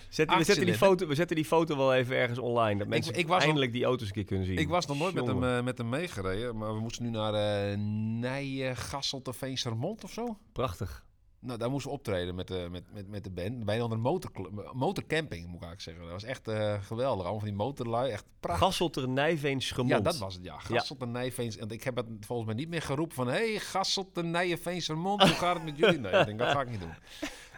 [0.09, 2.79] Zet, we, zetten die foto, we zetten die foto wel even ergens online.
[2.79, 4.59] Dat mensen ik was al- eindelijk die auto's een keer kunnen zien.
[4.59, 6.57] Ik was nog nooit met hem, eh, met hem meegereden.
[6.57, 7.77] Maar we moesten nu naar eh
[8.19, 10.39] Nijen, Gasselt of Veensermond of zo.
[10.53, 11.05] Prachtig.
[11.45, 13.65] Nou, daar moesten we optreden met de, met, met, met de band.
[13.65, 14.31] Bij een andere motor,
[14.73, 16.03] motorcamping, moet ik eigenlijk zeggen.
[16.03, 17.23] Dat was echt eh, geweldig.
[17.23, 18.11] Allemaal van die motorlui.
[18.11, 18.65] Echt prachtig.
[18.67, 19.91] Gasselter Nijveen Schemond.
[19.91, 20.59] Ja, dat was het, ja.
[20.59, 21.57] Gasselt en Nijveens.
[21.57, 23.27] En ik heb het volgens mij niet meer geroepen van...
[23.27, 25.99] Hé, hey, Gasselt en Nijveensermond, hoe gaat het met jullie?
[25.99, 26.95] Nee, ik denk, dat ga ik niet doen.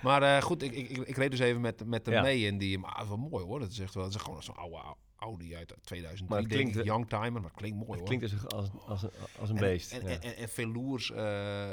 [0.02, 2.22] Maar eh, goed, ik, ik, ik, ik reed dus even met, met hem Ja.
[2.22, 2.46] mee.
[2.46, 3.60] En die, maar wel mooi hoor.
[3.60, 4.76] Dat is echt wel, dat is gewoon zo'n oude
[5.18, 6.84] Audi uit 2003, Maar denk klinkt, ik.
[6.84, 8.08] Youngtimer, maar het klinkt mooi Het hoor.
[8.08, 9.92] klinkt dus als, als, een, als een En- beest.
[9.92, 10.08] En, ja.
[10.08, 11.24] en, en, en velours eh,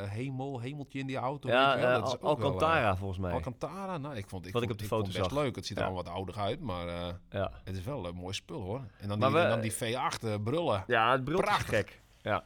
[0.10, 1.50] hemel, hemeltje in die auto.
[1.50, 3.32] ja, eh, Dat is Al- wel, eh, Alcantara volgens mij.
[3.32, 5.40] Alcantara, nou, ik vond, ik Wat vond, ik op de foto het best zag.
[5.44, 5.56] leuk.
[5.56, 6.88] Het ziet er allemaal wat ouder uit, maar
[7.30, 7.52] ja.
[7.64, 8.82] het is wel een mooi spul hoor.
[8.98, 10.84] En dan die, we- dan die V8 eh, brullen.
[10.88, 11.70] ja, het brult Prachtig.
[11.78, 12.02] gek.
[12.22, 12.44] Ja.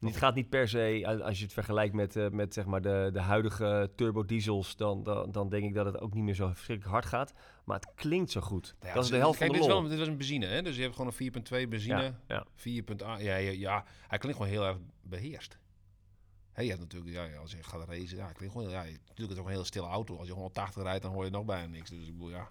[0.00, 3.10] Het gaat niet per se, als- je het vergelijkt met, eh, met zeg maar de,
[3.12, 6.92] de huidige turbodiesels, dan, dan, dan denk ik dat het ook niet meer zo verschrikkelijk
[6.94, 7.32] hard gaat.
[7.64, 8.74] Maar het klinkt zo goed.
[8.80, 10.46] Ja, dat is de helft kijk, van de dit, is wel, dit was een benzine,
[10.46, 10.62] hè?
[10.62, 11.32] dus je hebt gewoon een
[11.64, 12.02] 4.2 benzine.
[12.02, 12.46] ja, ja.
[12.54, 15.58] 4.8, ja, ja, ja, hij klinkt gewoon heel erg beheerst.
[16.52, 19.24] Hè, je hebt natuurlijk, ja, als je gaat racen, ja, klinkt gewoon, ja, natuurlijk is
[19.28, 20.16] het ook een hele stille auto.
[20.16, 21.90] Als je 180 rijdt, dan hoor je nog bijna niks.
[21.90, 22.48] Dus ik bedoel, ja,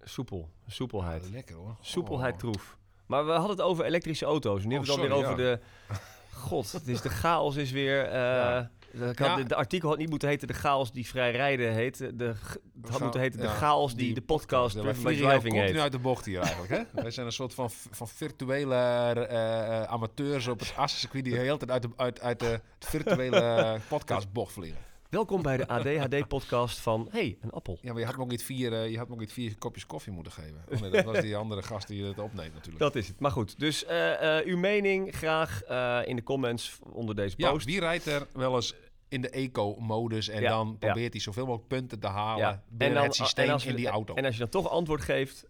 [0.00, 1.30] Soepel, soepelheid.
[1.30, 1.76] lekker hoor.
[1.80, 2.38] Soepelheid Oh.
[2.38, 2.78] troef.
[3.06, 4.64] Maar we hadden het over elektrische auto's.
[4.64, 5.96] Nu Oh, hebben we het alweer sorry, over de...
[6.38, 8.04] God, het is de chaos is weer...
[8.04, 8.70] eh, Ja.
[8.92, 9.36] ik had- Ja.
[9.36, 11.98] de, de artikel had niet moeten heten de chaos die vrij rijden heet.
[11.98, 15.76] De, g- het had moeten heten de chaos die, de podcast Ja, jou Driving heet.
[15.78, 17.02] uit de bocht hier eigenlijk, hè?
[17.02, 21.38] Wij zijn een soort van, van virtuele eh, eh, amateurs op het Assencircuit die de
[21.38, 24.80] hele tijd uit de, uit, uit de virtuele podcastbocht vliegen.
[25.08, 27.78] Welkom bij de ADHD-podcast van Hey, een appel.
[27.80, 29.58] Ja, maar je had me ook niet vier, eh, je had me ook niet vier
[29.58, 30.64] kopjes koffie moeten geven.
[30.72, 32.78] Oh nee, dat was die andere gast die het opneemt natuurlijk.
[32.78, 33.20] Dat is het.
[33.20, 35.62] Maar goed, dus eh, eh, uw mening graag
[36.06, 37.66] in de comments onder deze ja, post.
[37.66, 38.74] wie rijdt er wel eens
[39.08, 40.86] in de eco-modus en Ja, dan ja.
[40.86, 42.62] probeert hij zoveel mogelijk punten te halen Ja.
[42.68, 44.14] binnen het systeem en in die auto.
[44.14, 45.46] En als je dan toch antwoord geeft,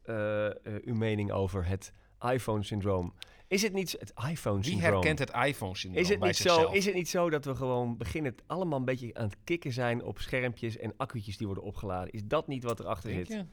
[0.84, 3.14] uw mening over het iPhone-syndroom.
[3.48, 4.92] Is het niet het wie iPhone-syndroom?
[4.92, 6.74] herkent het iPhone-syndroom Is het, bij niet zo, zichzelf?
[6.74, 9.72] is het niet zo dat we gewoon beginnen het allemaal een beetje aan het kicken
[9.72, 12.10] zijn op schermpjes en accu'tjes die worden opgeladen?
[12.12, 13.36] Is dat niet wat erachter Denk zit?
[13.36, 13.44] je?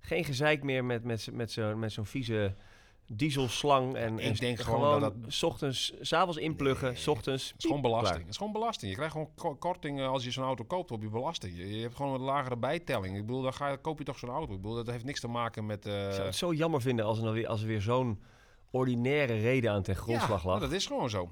[0.00, 2.54] Geen gezeik meer met, met, met zo'n met zo'n vieze
[3.12, 7.48] dieselslang en, ik en denk s- gewoon dat s ochtends, s'avonds inpluggen, s ochtends.
[7.50, 8.10] Het is gewoon belasting.
[8.10, 8.20] klaar.
[8.20, 8.90] Het is gewoon belasting.
[8.90, 11.56] Je krijgt gewoon ko- korting als je zo'n auto koopt op je belasting.
[11.56, 13.16] Je, je hebt gewoon een lagere bijtelling.
[13.16, 14.52] Ik bedoel, dan ga je, koop je toch zo'n auto.
[14.54, 15.86] Ik bedoel, dat heeft niks te maken met...
[15.86, 18.20] eh, Ik zou het zo jammer vinden als er, weer, als er weer zo'n
[18.70, 20.60] ordinaire reden aan ten grondslag ja, lag.
[20.60, 21.30] dat is gewoon zo.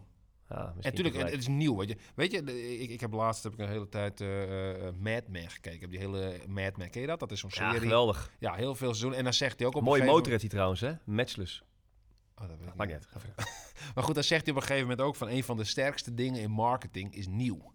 [0.49, 1.77] Ja, En natuurlijk, het, is nieuw.
[1.77, 4.95] Weet je, weet je ik, ik heb laatst heb ik een hele tijd eh, eh,
[4.95, 5.75] Mad Men gekeken.
[5.75, 7.19] Ik heb die hele Mad Men, ken je dat?
[7.19, 7.81] Dat is zo'n ja, serie.
[7.81, 8.31] geweldig.
[8.39, 9.19] Ja, heel veel seizoenen.
[9.19, 10.93] En dan zegt hij ook op Mooie een motor heeft hij trouwens, hè?
[11.05, 11.63] Matchless.
[12.35, 13.09] Oh, dat weet ik niet.
[13.95, 16.15] Maar goed, dan zegt hij op een gegeven moment ook van een van de sterkste
[16.15, 17.73] dingen in marketing is nieuw.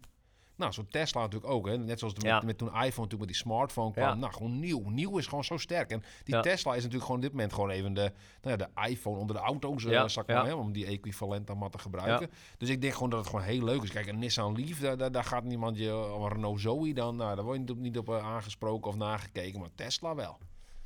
[0.56, 1.66] Nou, zo'n Tesla natuurlijk ook.
[1.66, 1.78] Hè?
[1.78, 2.40] Net zoals met, Ja.
[2.44, 4.04] met toen iPhone, toen met die smartphone kwam.
[4.08, 4.14] Ja.
[4.14, 4.88] Nou, gewoon nieuw.
[4.88, 5.90] Nieuw is gewoon zo sterk.
[5.90, 6.40] En die Ja.
[6.40, 8.12] Tesla is natuurlijk gewoon op dit moment gewoon even de,
[8.42, 9.84] nou ja, de iPhone onder de auto's.
[9.84, 12.30] eh, Ja, maar, hè, om die equivalent dan maar te gebruiken.
[12.58, 13.90] Dus ik denk gewoon dat het gewoon heel leuk is.
[13.90, 15.96] Kijk, een Nissan Leaf, daar, daar, daar gaat niemand je...
[16.14, 18.90] Of een Renault Zoe dan, nou, daar word je niet op, niet op eh, aangesproken
[18.90, 19.60] of nagekeken.
[19.60, 20.38] Maar Tesla wel.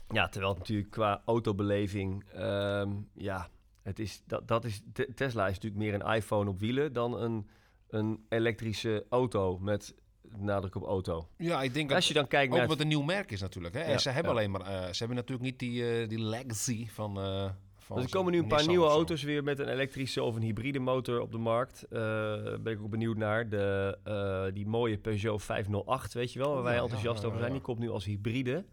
[0.08, 3.48] Ja, terwijl het natuurlijk qua autobeleving, ehm, ja,
[3.82, 7.20] het is, dat, dat is, Te- Tesla is natuurlijk meer een iPhone op wielen dan
[7.20, 7.48] een,
[7.88, 9.94] een elektrische auto met
[10.36, 11.28] nadruk op auto.
[11.36, 11.96] Ja, ik denk dat...
[11.96, 12.68] Als je dan kijkt Ook naar...
[12.68, 13.74] wat een nieuw merk is natuurlijk.
[13.74, 13.80] Hè?
[13.80, 14.38] Ja, en ze hebben ja.
[14.38, 14.60] alleen maar...
[14.60, 17.20] eh, ze hebben natuurlijk niet die, eh, die legacy van...
[17.20, 20.22] eh van Dus er komen nu een paar Nissan nieuwe auto's weer met een elektrische
[20.22, 21.86] of een hybride motor op de markt.
[21.88, 23.48] Ben ik ook benieuwd naar.
[23.48, 27.52] De, die mooie Peugeot 508, weet je wel, waar wij ja, enthousiast over zijn.
[27.52, 28.64] Die komt nu als hybride.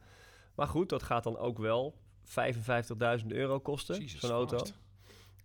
[0.55, 1.95] Maar goed, dat gaat dan ook wel
[3.21, 4.65] 55.000 euro kosten, zo'n auto.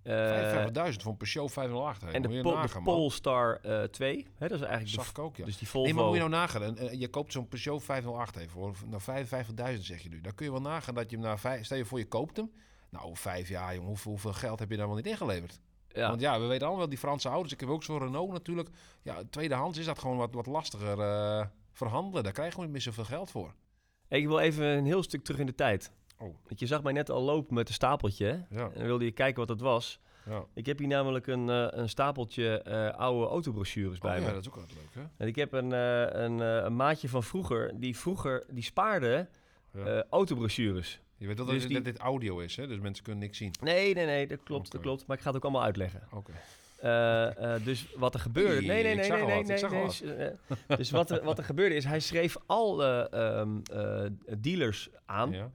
[0.02, 2.02] Eh, 55.000 voor een Peugeot 508.
[2.02, 2.10] hè.
[2.10, 2.80] en de, Pol- de.
[2.82, 5.44] Polestar eh 2, hè, dat is eigenlijk Zag de, ik ook, ja.
[5.44, 5.86] dus die Volvo.
[5.86, 6.76] Nee, maar moet je nou nagaan.
[6.78, 9.02] Eh, je koopt zo'n Peugeot 508 even voor nou,
[9.76, 10.20] 55.000 zeg je nu.
[10.20, 11.64] Dan kun je wel nagaan dat je hem na vijf...
[11.64, 12.50] Stel je voor je koopt hem.
[12.90, 13.88] Nou, vijf jaar, jongen.
[13.88, 15.60] Hoeveel, hoeveel geld heb je daar wel niet ingeleverd?
[15.88, 16.08] ja.
[16.08, 17.52] Want ja, we weten allemaal wel die Franse auto's.
[17.52, 18.68] Ik heb ook zo'n Renault natuurlijk.
[19.02, 22.22] Ja, tweedehands is dat gewoon wat, wat lastiger eh, verhandelen.
[22.22, 23.54] Daar krijg je gewoon niet meer zoveel geld voor.
[24.08, 25.92] Ik wil even een heel stuk terug in de tijd.
[26.18, 26.34] Oh.
[26.46, 28.44] Want je zag mij net al lopen met een stapeltje.
[28.50, 30.00] Ja, En dan wilde je kijken wat dat was.
[30.26, 30.44] ja.
[30.54, 34.26] Ik heb hier namelijk een, eh, een stapeltje eh, oude autobrochures bij Oh, me.
[34.26, 35.10] ja, dat is ook altijd leuk, hè?
[35.16, 39.26] En ik heb een, eh, een, een maatje van vroeger, die vroeger, die spaarde
[39.72, 40.04] Ja.
[40.10, 41.00] autobrochures.
[41.16, 42.66] Je weet dus dat, die- dat dit audio is, hè?
[42.66, 43.54] Dus mensen kunnen niks zien.
[43.60, 45.06] Nee, nee, nee, dat klopt, dat klopt.
[45.06, 46.02] Maar ik ga het ook allemaal uitleggen.
[46.12, 46.32] Oké.
[47.64, 48.54] Dus wat er gebeurde...
[48.66, 49.92] Nee, nee, nee, nee, al nee, al
[50.68, 54.04] eh, Dus wat er, wat er gebeurde is, hij schreef alle ehm, eh,
[54.38, 55.30] dealers aan...
[55.32, 55.50] Ja.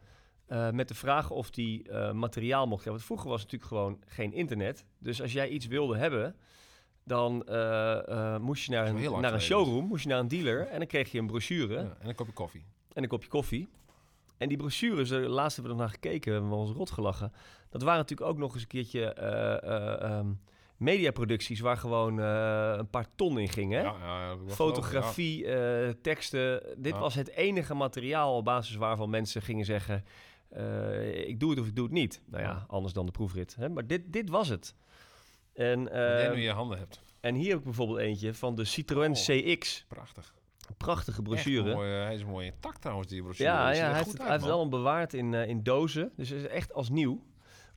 [0.45, 2.93] Eh, met de vraag of die eh, materiaal mocht hebben.
[2.93, 4.85] Want vroeger was natuurlijk gewoon geen internet.
[4.99, 6.35] Dus als jij iets wilde hebben,
[7.03, 10.77] dan eh, moest je naar een, naar een showroom, moest je naar een dealer en
[10.77, 12.63] dan kreeg je een brochure Ja, En een kopje koffie.
[12.93, 13.69] en een kopje koffie.
[14.43, 17.31] En die brochures, eh, laatst hebben we er naar gekeken, hebben we ons rot gelachen.
[17.69, 20.27] Dat waren natuurlijk ook nog eens een keertje eh, eh, ehm,
[20.77, 23.71] mediaproducties waar gewoon een paar ton in ging.
[23.71, 23.81] Hè?
[23.81, 25.45] Ja, ja, Fotografie,
[26.01, 26.63] teksten.
[26.77, 30.05] Dit was het enige materiaal op basis waarvan mensen gingen zeggen...
[30.55, 32.21] eh, ik doe het of ik doe het niet.
[32.25, 33.55] Nou ja, anders dan de proefrit.
[33.55, 33.69] Hè?
[33.69, 34.75] Maar dit, dit was het.
[35.53, 35.83] En.
[35.83, 37.01] Wat eh, nu in je handen hebt.
[37.19, 39.17] en hier heb ik bijvoorbeeld eentje van de Citroën Oh.
[39.17, 39.85] CX.
[39.87, 40.33] Prachtig.
[40.69, 41.73] Een prachtige brochure.
[41.73, 43.49] mooi, eh, hij is mooi intact trouwens, die brochure.
[43.49, 44.59] Ja, ja hij, heeft goed het, uit, hij heeft het man.
[44.59, 46.11] allemaal bewaard in, eh, in dozen.
[46.15, 47.23] Dus het is echt als nieuw.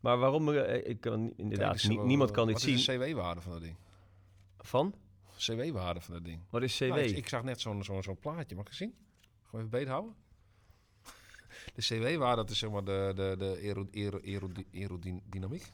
[0.01, 0.53] Maar waarom...
[0.53, 1.81] eh, ik kan inderdaad...
[1.81, 2.75] Kijk, eh, niemand kan dit wat zien.
[2.75, 3.77] is de CW-waarde van dat ding?
[4.59, 4.95] Van?
[5.37, 6.41] CW-waarde van dat ding.
[6.51, 6.83] Wat is CW?
[6.89, 8.55] Nou, ik, ik zag net zo'n zo'n zo'n plaatje.
[8.55, 8.95] Mag ik het zien?
[9.45, 10.15] Gewoon even beet houden.
[11.75, 15.73] De CW-waarde, dat is zeg maar de, de, de aero, aero, aero, aerodynamiek.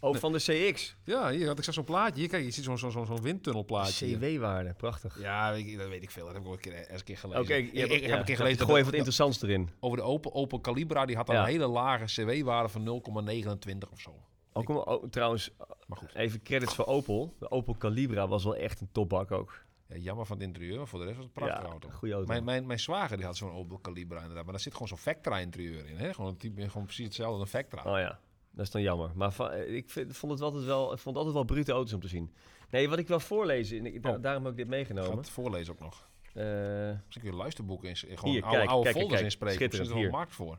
[0.00, 0.96] Oh, van de CX.
[1.04, 2.20] Ja, hier had ik zag zo'n plaatje.
[2.20, 4.16] Hier, kijk, je ziet zo'n zo'n zo'n windtunnelplaatje.
[4.18, 5.20] CW-waarde, prachtig.
[5.20, 6.24] Ja, weet ik, dat weet ik veel.
[6.24, 7.42] Dat heb ik al een keer, eens een keer gelezen.
[7.42, 9.70] Oké, ik, hebt- ik, ik ja, heb een keer gelezen gooi even wat interessants erin.
[9.80, 11.06] over de Opel, Opel Calibra.
[11.06, 11.40] Die had Ja.
[11.40, 14.14] een hele lage CW-waarde van 0,29 of zo.
[14.52, 15.50] Ook om, oh, trouwens,
[15.86, 17.34] Maar goed, even credits voor Opel.
[17.38, 19.64] De Opel Calibra was wel echt een topbak ook.
[19.90, 20.76] Ja, jammer van het interieur.
[20.76, 21.88] Maar voor de rest was het een prachtige ja, auto.
[21.88, 22.28] goede auto.
[22.28, 24.44] Mijn, mijn, mijn zwager die had zo'n Opel Calibra inderdaad.
[24.44, 25.96] Maar daar zit gewoon zo'n Vectra-interieur in.
[25.96, 26.14] Hè?
[26.14, 27.92] Gewoon, een type, gewoon precies hetzelfde als een Vectra.
[27.92, 29.10] Oh ja, dat is dan jammer.
[29.14, 32.00] Maar eh, ik vind, vond het altijd wel, ik vond altijd wel brute auto's om
[32.00, 32.34] te zien.
[32.70, 34.22] Nee, wat ik wil voorlezen, en ik, da- Oh.
[34.22, 35.18] daarom heb ik dit Ik ga meegenomen.
[35.18, 36.08] het voorlezen ook nog.
[36.34, 39.24] Misschien kun je luisterboeken in, gewoon Hier, oude, kijk, oude kijk, folders kijk.
[39.24, 39.66] inspreken.
[39.66, 40.10] Er zit er wel hier.
[40.10, 40.58] markt voor.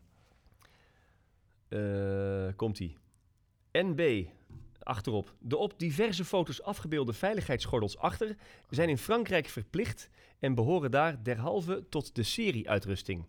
[1.68, 2.98] eh, Komt-ie.
[3.72, 4.26] NB.
[4.84, 5.34] Achterop.
[5.40, 8.36] De op diverse foto's afgebeelde veiligheidsgordels achter
[8.70, 13.26] zijn in Frankrijk verplicht en behoren daar derhalve tot de serie-uitrusting.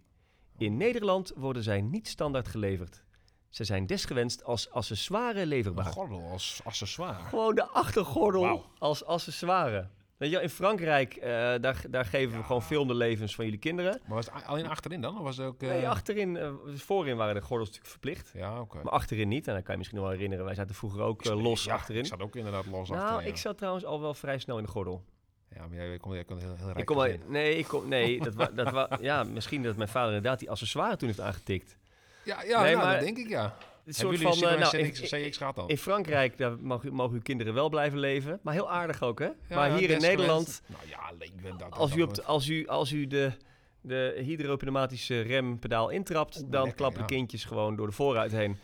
[0.59, 3.03] In Nederland worden zij niet standaard geleverd.
[3.49, 5.85] Ze zijn desgewenst als accessoire Een leverbaar.
[5.85, 7.23] gordel als accessoire.
[7.29, 9.89] Gewoon de achtergordel als accessoire.
[10.23, 11.31] Weet je, wel, in Frankrijk, eh,
[11.61, 14.01] daar, daar geven we gewoon film de levens van jullie kinderen.
[14.07, 15.17] Maar was het alleen achterin dan?
[15.17, 15.63] Of was het ook...
[15.63, 18.31] eh, Nee, achterin, eh, voorin waren de gordels natuurlijk verplicht.
[18.35, 18.83] Ja, oké.
[18.83, 19.47] Maar achterin niet.
[19.47, 21.75] En dan kan je misschien nog wel herinneren, wij zaten vroeger ook eh, los Ja,
[21.75, 22.01] achterin.
[22.01, 23.29] Ik zat ook inderdaad los nou, achterin.
[23.29, 25.05] ik zat trouwens al wel vrij snel in de gordel.
[25.55, 28.21] Ja, maar jij komt, jij komt heel, heel rijk Ik kom nee, ik kom, nee
[28.21, 31.77] dat wa, dat wa, ja, misschien dat mijn vader inderdaad die accessoire toen heeft aangetikt.
[32.25, 33.57] Ja, ja Nee, nou, maar- dat denk ik, ja.
[33.85, 35.69] Een soort van, eh, nou, in, CX gehad dan?
[35.69, 38.39] in Frankrijk daar mag, u- mogen uw kinderen wel blijven leven.
[38.43, 39.25] Maar heel aardig ook, hè?
[39.25, 40.01] Ja, maar hier in.
[40.01, 41.71] Nederland, Nou ja, ik ben dat.
[41.71, 43.33] als u, op als u, als u de,
[43.81, 48.57] de hydropneumatische rempedaal intrapt, dan lekker, klappen kindjes gewoon door de voorruit heen.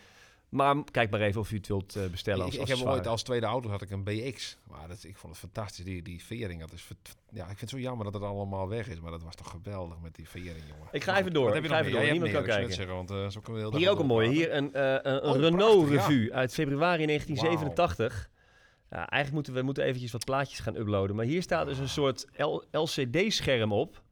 [0.48, 2.46] Maar kijk maar even of u het wilt eh, bestellen.
[2.46, 4.56] Ik, als ik heb ooit als tweede auto had ik een BX.
[4.70, 5.84] Maar dat, ik vond het fantastisch.
[5.84, 6.60] Die, die vering.
[6.60, 6.88] Dat is,
[7.30, 9.00] ja, ik vind het zo jammer dat het allemaal weg is.
[9.00, 10.88] Maar dat was toch geweldig met die vering, jongen.
[10.90, 12.10] Ik ga even door, ik heb ga je even nog door.
[12.10, 12.74] Niemand kan kijken.
[12.74, 14.28] zeggen, want, eh, zo kunnen we heel Hier ook een mooie.
[14.28, 16.06] Hier een, eh, een, Oh, Renault prachtig, ja.
[16.06, 18.30] Revue uit februari 1987.
[18.90, 21.16] Ja, eigenlijk moeten we moeten eventjes wat plaatjes gaan uploaden.
[21.16, 24.02] Maar hier staat dus een soort L- LCD-scherm op.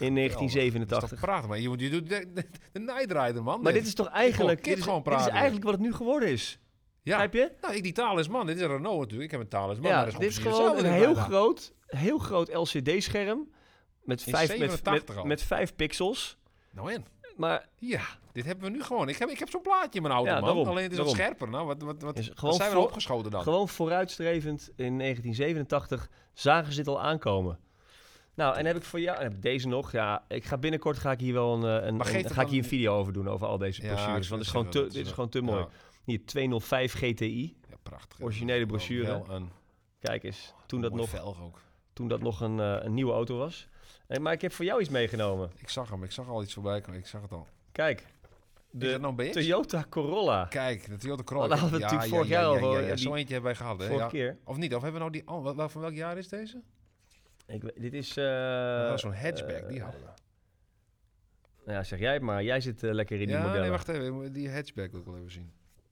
[0.00, 0.32] In geweldig.
[0.32, 1.08] Dat is 1987.
[1.08, 3.60] toch prachtig, maar je, moet- je doet de, de, de Night Rider, man.
[3.62, 6.58] Maar dit is toch eigenlijk, dit is, dit is eigenlijk wat het nu geworden is.
[7.02, 7.52] Ja, Begrijp je?
[7.60, 8.46] nou, ik die talisman.
[8.46, 9.24] Dit is een Renault natuurlijk.
[9.24, 9.90] Ik heb een talisman.
[9.90, 13.48] Ja, maar dat dit is gewoon een heel groot, heel groot LCD-scherm.
[14.02, 16.36] Met In vijf, met, 87 met, met vijf pixels.
[16.72, 17.04] Nou en?
[17.36, 19.08] Maar Ja, dit hebben we nu gewoon.
[19.08, 20.44] Ik heb, ik heb zo'n plaatje in mijn auto, Ja, man.
[20.44, 21.48] daarom, Alleen het is wat scherper.
[21.48, 23.42] Nou, wat, wat, wat, Is zijn we voor- opgeschoten dan?
[23.42, 27.58] gewoon vooruitstrevend in 1987 zagen ze dit al aankomen.
[28.36, 29.92] Nou, en heb ik voor jou, en heb deze nog.
[29.92, 32.68] Ja, ik ga binnenkort ga ik hier wel een, eh, een, ga ik hier een
[32.68, 34.28] video over doen over al deze brochures.
[34.28, 35.58] want het is gewoon te, dit is dat gewoon te mooi.
[35.58, 35.68] ja.
[36.04, 37.56] Hier 205 GTI.
[37.70, 38.20] Ja, prachtig.
[38.20, 39.22] Originele brochure.
[39.28, 39.50] Een
[39.98, 41.60] Kijk eens, toen dat nog, ook.
[41.92, 43.68] toen dat nog een, eh, een nieuwe auto was.
[44.06, 45.50] Eh, maar ik heb voor jou iets meegenomen.
[45.56, 46.02] Ik zag hem.
[46.02, 47.00] Ik zag al iets voorbij komen.
[47.00, 47.46] Ik zag het al.
[47.72, 48.06] Kijk,
[48.70, 49.30] de dat nou?
[49.30, 50.44] Toyota Corolla.
[50.44, 51.48] Kijk, de Toyota Corolla.
[51.48, 53.84] Daar hadden we het natuurlijk vorig jaar ja, over, Ja, eentje hebben wij gehad?
[53.84, 54.36] Vorige Ja.
[54.44, 54.74] Of niet?
[54.74, 55.28] Of hebben we nou die...
[55.28, 56.62] Oh, van welk jaar is deze?
[57.46, 58.16] Ik, dit is...
[58.16, 61.72] eh, Zo'n hatchback, die eh, hadden we.
[61.72, 62.42] Ja, zeg jij het maar.
[62.42, 63.60] Jij zit eh, lekker in die Ja, modellen.
[63.60, 64.32] nee, wacht even.
[64.32, 65.50] Die hatchback wil ik wel even zien.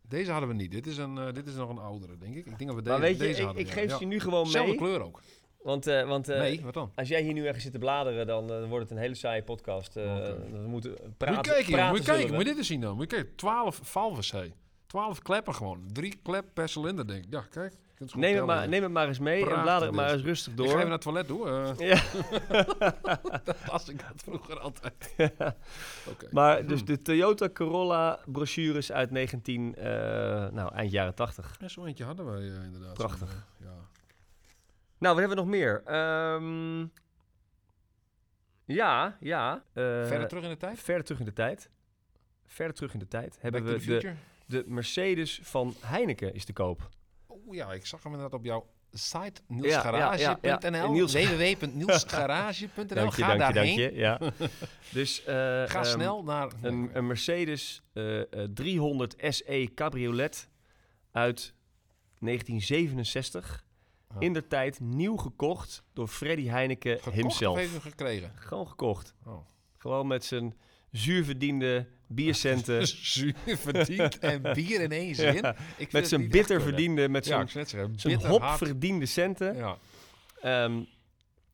[0.08, 0.70] Deze hadden we niet.
[0.70, 2.46] Dit is, een, dit is nog een oudere, denk ik.
[2.46, 3.62] Ik denk dat we deze, maar weet je, deze ik, hadden.
[3.62, 3.74] ik ja.
[3.74, 3.96] geef ja.
[3.96, 4.78] ze nu gewoon Zelfde mee.
[4.80, 5.20] kleur ook.
[5.62, 6.92] Want, want nee, wat dan?
[6.94, 9.94] als jij hier nu ergens zit te bladeren, dan wordt het een hele saaie podcast.
[9.94, 11.42] We moeten Moet je praten.
[11.42, 12.26] kijken, joh, praten moet je kijken.
[12.28, 12.32] we.
[12.34, 12.94] Moet je dit eens zien dan.
[12.96, 13.36] Moet je kijken.
[13.36, 14.52] 12 valves, hé.
[14.86, 15.88] 12 kleppen gewoon.
[15.92, 17.32] Drie klep per cilinder, denk ik.
[17.32, 17.74] Ja, kijk.
[17.94, 20.52] Het Neem het, maar, neem het maar eens mee en blader het maar eens rustig
[20.52, 20.74] Ik ga door.
[20.74, 22.02] even naar het toilet eh Ja.
[23.72, 25.14] als ik dat vroeger altijd.
[26.10, 26.28] Oké.
[26.30, 29.84] Maar dus de Toyota Corolla brochures uit 19, eh,
[30.50, 31.56] nou eind jaren 80.
[31.60, 32.94] Ja, zo eentje hadden wij eh, inderdaad.
[32.94, 33.28] Prachtig.
[33.28, 33.88] Zo'n, eh, ja.
[34.98, 35.82] Nou, wat hebben we nog meer?
[35.84, 36.86] Ehm,
[38.64, 39.64] ja, ja.
[39.72, 40.78] Verder terug in de tijd?
[40.78, 41.70] verder terug in de tijd.
[42.46, 44.14] Verder terug in de tijd hebben Back we de,
[44.46, 46.88] de Mercedes van Heineken is te koop.
[47.46, 50.92] Oeh ja, ik zag hem inderdaad op jouw site nielsgarage.nl.
[50.92, 52.86] Niels- www.nielsgarage.nl.
[52.86, 53.78] Dank je, Ga je, daarheen.
[53.78, 53.94] je.
[53.94, 54.20] Ja.
[54.92, 56.52] dus, eh, Ga ehm, snel naar...
[56.62, 60.48] Een, een Mercedes eh, eh, 300 SE Cabriolet
[61.12, 61.54] uit
[62.18, 63.64] 1967.
[64.08, 64.20] Ja.
[64.20, 67.76] In de tijd nieuw gekocht door Freddy Heineken Gekocht himself.
[67.76, 68.32] of gekregen?
[68.34, 69.14] Gewoon gekocht.
[69.26, 69.46] Oh.
[69.76, 70.56] Gewoon met zijn
[70.90, 72.86] zuurverdiende biercenten.
[73.12, 75.34] Zuur verdiend en bier in één zin.
[75.34, 76.62] Ja, Ik vind met zijn bitter kunnen.
[76.62, 78.26] verdiende, met Ja, zijn, hard.
[78.26, 79.56] hopverdiende centen.
[79.56, 79.76] Ja.
[80.40, 80.80] Ehm,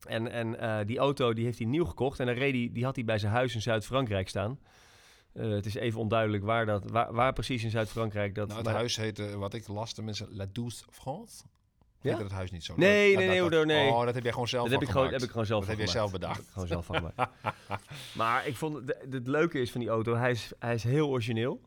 [0.09, 2.21] en en eh, die auto die heeft hij nieuw gekocht.
[2.21, 4.59] En dan reed hij, die had hij bij zijn huis in Zuid-Frankrijk staan.
[5.33, 8.47] Eh, het is even onduidelijk waar, dat, waar, waar precies in Zuid-Frankrijk dat...
[8.47, 11.43] Nou, het maar- huis heette, wat ik las, tenminste, La Douce France.
[12.03, 12.09] Ja?
[12.09, 12.75] Heette het huis niet zo?
[12.77, 13.89] Nee, Dat- nee, dat- nee, dat- nee.
[13.91, 15.69] Oh, dat heb jij gewoon zelf Dat heb ik, gewoon, heb ik gewoon zelf Dat
[15.77, 16.11] heb jij gemaakt.
[16.11, 16.37] zelf bedacht.
[16.45, 17.33] Dat gewoon zelf van gemaakt.
[18.21, 21.09] maar ik vond het, het leuke is van die auto, hij is, hij is heel
[21.09, 21.61] origineel.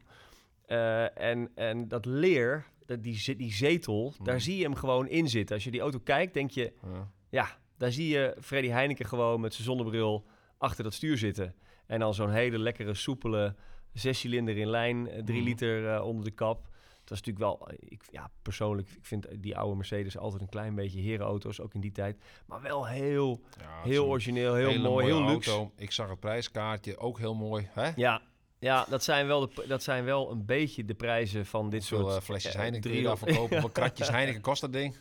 [0.65, 4.39] Eh, en, en dat leer, dat die, die zetel, daar Mm.
[4.41, 5.55] zie je hem gewoon in zitten.
[5.55, 7.09] Als je die auto kijkt, denk je, Ja.
[7.29, 10.25] ja, daar zie je Freddy Heineken gewoon met zijn zonnebril
[10.57, 11.55] achter dat stuur zitten.
[11.85, 13.55] En dan zo'n hele lekkere, soepele
[13.93, 15.47] zescilinder in lijn, eh, drie Mhm.
[15.47, 16.67] liter eh, onder de kap.
[17.03, 20.49] Dat is natuurlijk wel, eh, ik, ja, persoonlijk, ik vind die oude Mercedes altijd een
[20.49, 22.17] klein beetje herenauto's, ook in die tijd.
[22.45, 25.51] Maar wel heel, Ja, heel origineel, heel mooi, heel luxe.
[25.51, 25.71] auto.
[25.75, 27.67] Ik zag het prijskaartje, ook heel mooi.
[27.71, 27.91] Hè?
[27.95, 28.21] Ja,
[28.59, 32.07] ja dat, zijn wel de, dat zijn wel een beetje de prijzen van dit Hoeveel
[32.07, 32.19] soort...
[32.19, 33.49] eh, flesjes eh, Heineken drie- daar verkopen?
[33.51, 34.95] Hoeveel kratjes Heineken kost dat ding?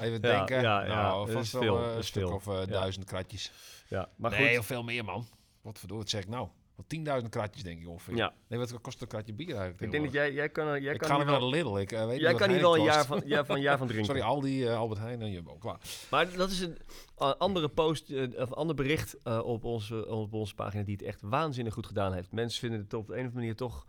[0.00, 0.60] Even Ja, denken.
[0.60, 2.54] ja, ja, nou, vast wel veel, een stuk veel.
[2.56, 3.52] of duizend kratjes.
[3.88, 4.66] Ja, maar nee, goed.
[4.66, 5.26] veel meer, man.
[5.62, 6.48] Wat verdorie, wat zeg ik nou?
[6.76, 8.16] Wel 10.000 kratjes, denk ik ongeveer.
[8.16, 9.80] Ja, Nee, wat kost een kratje bier eigenlijk?
[9.80, 11.76] ik denk dat jij, jij kan, jij Ik kan ga even naar wel, de Lidl.
[11.76, 13.86] Ik eh, weet jij niet kan hier wel een jaar van, jaar van, jaar van
[13.92, 14.06] drinken.
[14.06, 15.54] Sorry, Aldi, eh, Albert Heijn en Jumbo.
[15.54, 15.80] Klaar.
[16.10, 16.78] Maar dat is een
[17.18, 21.74] eh, andere post, of ander bericht op, onze, op onze pagina die het echt waanzinnig
[21.74, 22.32] goed gedaan heeft.
[22.32, 23.86] Mensen vinden het op de een of andere manier toch.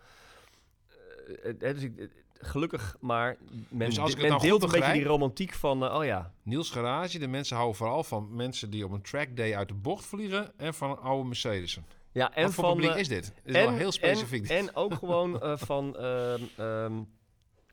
[1.59, 3.37] dus ik, gelukkig, maar
[3.69, 6.69] men, Dus als ik men nou deelt een beetje die romantiek van, oh ja, Niels
[6.69, 7.19] Garage.
[7.19, 10.51] De mensen houden vooral van mensen die op een trackday uit de bocht vliegen.
[10.57, 11.85] En van oude Mercedes'en.
[12.17, 12.73] Ja en Wat voor van.
[12.73, 13.23] publiek eh, is dit?
[13.25, 14.49] Dit is en, wel heel specifiek.
[14.49, 17.03] En, en ook gewoon eh, van ehm,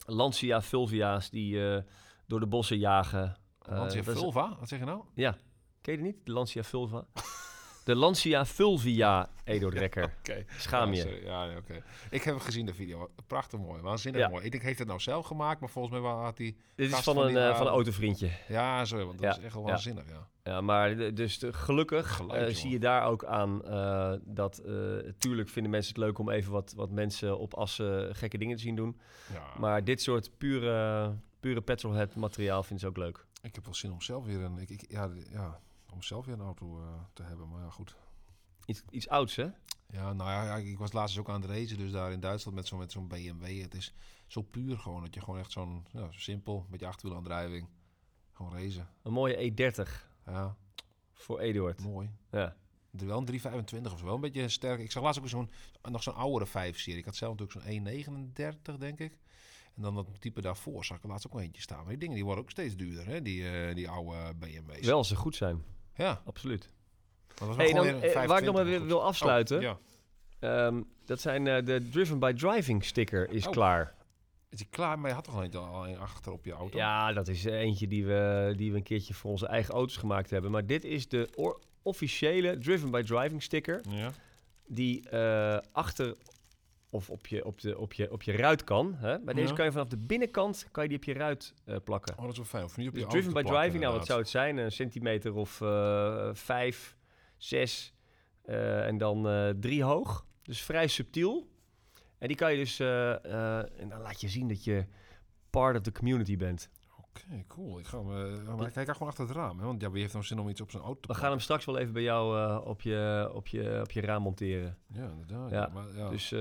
[0.06, 1.82] Lancia Fulvia's die eh,
[2.26, 3.36] door de bossen jagen.
[3.58, 4.56] Lancia is- Vulva?
[4.58, 5.02] Wat zeg je nou?
[5.14, 5.36] Ja,
[5.80, 6.26] ken je die niet?
[6.26, 7.04] De Lancia Fulva.
[7.84, 10.14] De Lancia Fulvia Edo Drekker.
[10.58, 11.20] Schaam je.
[11.24, 11.48] Ja.
[12.10, 13.10] Ik heb gezien de video.
[13.26, 13.82] Prachtig mooi.
[13.82, 14.28] Waanzinnig Ja.
[14.28, 14.44] mooi.
[14.44, 15.60] Ik denk, heeft het nou zelf gemaakt?
[15.60, 16.56] Maar volgens mij had hij...
[16.74, 18.30] Dit is van van een, eh, van een autovriendje.
[18.48, 19.06] Ja, zo.
[19.06, 20.28] Want dat is echt wel waanzinnig, ja.
[20.42, 23.62] Ja, maar dus de- gelukkig Geluid, eh, zie je daar ook aan
[24.24, 24.62] dat...
[25.18, 28.62] tuurlijk vinden mensen het leuk om even wat, wat mensen op assen gekke dingen te
[28.62, 29.00] zien doen.
[29.32, 29.42] ja.
[29.58, 33.24] Maar dit soort pure, pure petrolhead materiaal vinden ze ook leuk.
[33.42, 34.58] Ik heb wel zin om zelf weer een...
[34.58, 35.60] Ik, ik, ja, ja,
[35.94, 37.48] om zelf weer een auto eh, te hebben.
[37.48, 37.96] Maar ja, goed.
[38.66, 39.48] Iets, iets ouds, hè?
[39.90, 41.78] Ja, nou ja, ik was laatst ook aan het racen.
[41.78, 43.62] Dus daar in Duitsland met zo'n met zo'n BMW.
[43.62, 43.94] Het is
[44.26, 45.02] zo puur gewoon.
[45.02, 45.86] Dat je gewoon echt zo'n...
[45.90, 46.66] Ja, simpel.
[46.68, 47.68] Met je achterwielaandrijving.
[48.32, 48.88] Gewoon racen.
[49.02, 49.90] Een mooie E30
[50.26, 50.56] Ja,
[51.12, 51.80] voor Eduard.
[51.80, 52.10] mooi.
[52.30, 52.56] Ja.
[52.98, 54.04] Er wel een 325 of zo.
[54.04, 54.80] Wel een beetje sterk.
[54.80, 55.50] Ik zag laatst ook zo'n,
[55.82, 56.98] nog zo'n oudere 5-serie.
[56.98, 59.18] Ik had zelf natuurlijk zo'n 139, denk ik.
[59.74, 61.78] En dan dat type daarvoor zag ik laatst ook nog eentje staan.
[61.78, 63.22] Maar die dingen die worden ook steeds duurder, hè?
[63.22, 64.86] Die, eh, die oude BMW's.
[64.86, 65.62] Wel ze goed zijn,
[65.96, 66.20] Ja.
[66.24, 66.68] absoluut.
[67.56, 69.56] Hey, dan, eh, waar ik nog maar 25 weer wil afsluiten.
[69.56, 69.78] Oh, ja.
[70.40, 73.52] Ehm, dat zijn eh, de Driven by Driving sticker is Oh.
[73.52, 73.94] klaar.
[74.48, 74.98] Is die klaar?
[74.98, 76.78] Maar je had toch al een, al een achter op je auto?
[76.78, 79.96] Ja, dat is eh, eentje die we, die we een keertje voor onze eigen auto's
[79.96, 80.50] gemaakt hebben.
[80.50, 81.28] Maar dit is de
[81.82, 83.80] officiële Driven by Driving sticker.
[83.88, 84.12] Ja.
[84.66, 86.16] Die eh, achter
[86.94, 88.94] of op je, op, de, op, je, op je ruit kan.
[88.94, 89.20] Hè?
[89.20, 89.54] Bij deze Ja.
[89.54, 92.14] kan je vanaf de binnenkant kan je die op je ruit eh, plakken.
[92.14, 92.64] Oh, dat is wel fijn.
[92.64, 94.56] Of niet op Dus je driven by plakken, driving, nou wat zou het zijn?
[94.56, 96.96] Een centimeter of eh, vijf,
[97.36, 97.94] zes
[98.42, 99.22] eh, en dan
[99.60, 100.26] drie hoog.
[100.42, 101.48] Dus vrij subtiel.
[102.18, 104.86] En die kan je dus, en dan laat je zien dat je
[105.50, 106.70] part of the community bent.
[106.98, 107.78] Oké, cool.
[107.78, 109.58] Ik ga hem, maar kijk gewoon achter het raam.
[109.58, 109.64] Hè?
[109.64, 111.40] Want ja, wie heeft nou zin om iets op zijn auto te We gaan hem
[111.40, 114.78] straks wel even bij jou op, je, op, je, op je raam monteren.
[114.86, 115.50] Ja, inderdaad.
[115.50, 115.70] Ja, Ja.
[115.72, 116.08] Maar, ja.
[116.08, 116.32] Dus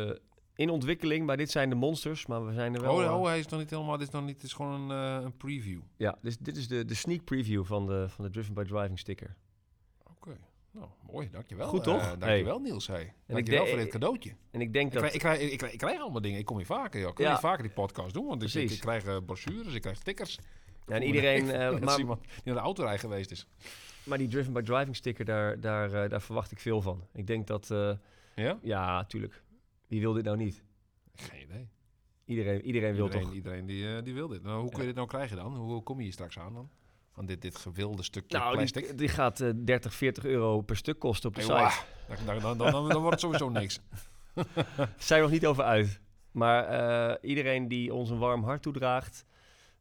[0.56, 2.94] in ontwikkeling, maar dit zijn de monsters, maar we zijn er wel...
[2.96, 3.98] oh, eh, oh, hij is nog niet helemaal...
[3.98, 4.36] Dit is nog niet...
[4.36, 5.80] Het is gewoon een, eh, een preview.
[5.98, 9.00] Ja, dus dit is de, de sneak preview van de, van de Driven by Driving
[9.00, 9.36] sticker.
[10.04, 10.38] Oké.
[10.72, 11.30] Nou, mooi.
[11.32, 11.68] Dankjewel.
[11.68, 12.02] Goed, toch?
[12.02, 12.88] Eh, dankjewel, Niels.
[12.88, 13.02] Hey.
[13.02, 14.36] ik Dankjewel denk- voor dit cadeautje.
[14.52, 15.02] En ik denk Ik dat...
[15.02, 16.40] krijg, ik, krijg, ik, krijg, ik krijg allemaal dingen.
[16.40, 17.10] Ik kom hier vaker, joh.
[17.10, 17.40] Ik Ja.
[17.40, 18.26] vaker die podcast doen.
[18.26, 20.40] Want ik, ik, ik krijg brochures, ik krijg stickers.
[20.88, 21.56] Ja, en iedereen...
[21.72, 23.48] als maar, iemand die naar de autorij geweest is.
[24.04, 27.08] maar die Driven by Driving sticker, daar, daar, daar verwacht ik veel van.
[27.14, 27.68] Ik denk dat...
[28.36, 28.60] Ja?
[28.62, 29.43] ja, tuurlijk.
[29.94, 30.64] Wie wil dit nou niet?
[31.16, 31.70] Geen idee.
[32.26, 33.34] Iedereen, iedereen wil Iedereen, toch...
[33.36, 34.44] iedereen die, eh, die wil dit.
[34.44, 35.56] Nou, hoe kun je dit nou krijgen dan?
[35.56, 36.70] Hoe, hoe kom je hier straks aan dan?
[37.16, 38.86] Aan dit, dit gewilde stukje Nou, plastic?
[38.86, 42.26] die, die gaat eh 30, 40 euro per stuk kosten op de Hey, site.
[42.26, 43.80] Dan, dan, dan, dan, wordt het sowieso niks.
[44.98, 46.00] Zijn we nog niet over uit.
[46.32, 49.26] Maar eh, iedereen die ons een warm hart toedraagt...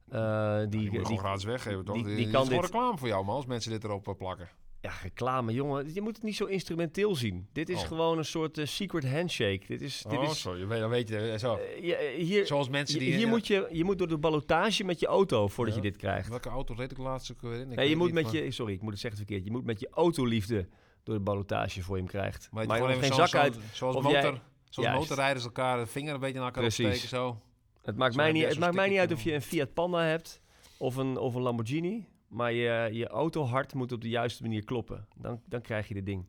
[0.09, 1.95] eh, Die, die, die die, gratis weggeven, toch?
[1.95, 4.09] die- Die, die die kan is dit- reclame voor jou, man, als mensen dit erop
[4.09, 4.49] eh, plakken.
[4.83, 5.95] Ja, reclame, jongen.
[5.95, 7.49] Je moet het niet zo instrumenteel zien.
[7.53, 7.87] Dit is Oh.
[7.87, 9.61] gewoon een soort eh, secret handshake.
[9.67, 10.05] Dit is...
[10.09, 11.57] Dit oh, is weet, dan weet je, eh, zo.
[11.57, 13.11] eh, je- hier, Zoals mensen die...
[13.11, 15.83] hier ja, moet je, je moet door de ballotage met je auto voordat Ja.
[15.83, 16.29] je dit krijgt.
[16.29, 17.71] Welke auto reed ik laatst ook weer in?
[17.71, 18.51] Ik Nee, je moet met je...
[18.51, 19.45] Sorry, ik moet het zeggen verkeerd.
[19.45, 20.69] Je moet met je autoliefde
[21.03, 22.49] door de ballotage voor je hem krijgt.
[22.53, 23.57] Maar, Maar je geen zak zo- uit.
[23.73, 24.41] Zoals, motor, jij- zoals
[24.89, 24.99] Juist.
[25.01, 26.87] motorrijders elkaar de vinger een beetje naar elkaar Precies.
[26.87, 27.09] opsteken.
[27.09, 27.41] Zo.
[27.83, 30.03] Het maakt Zo mij niet, het maakt mij niet uit of je een Fiat Panda
[30.03, 30.41] hebt
[30.79, 32.07] of een, of een Lamborghini.
[32.33, 35.07] Maar je, je autohart moet op de juiste manier kloppen.
[35.17, 36.25] Dan, dan krijg je dit ding.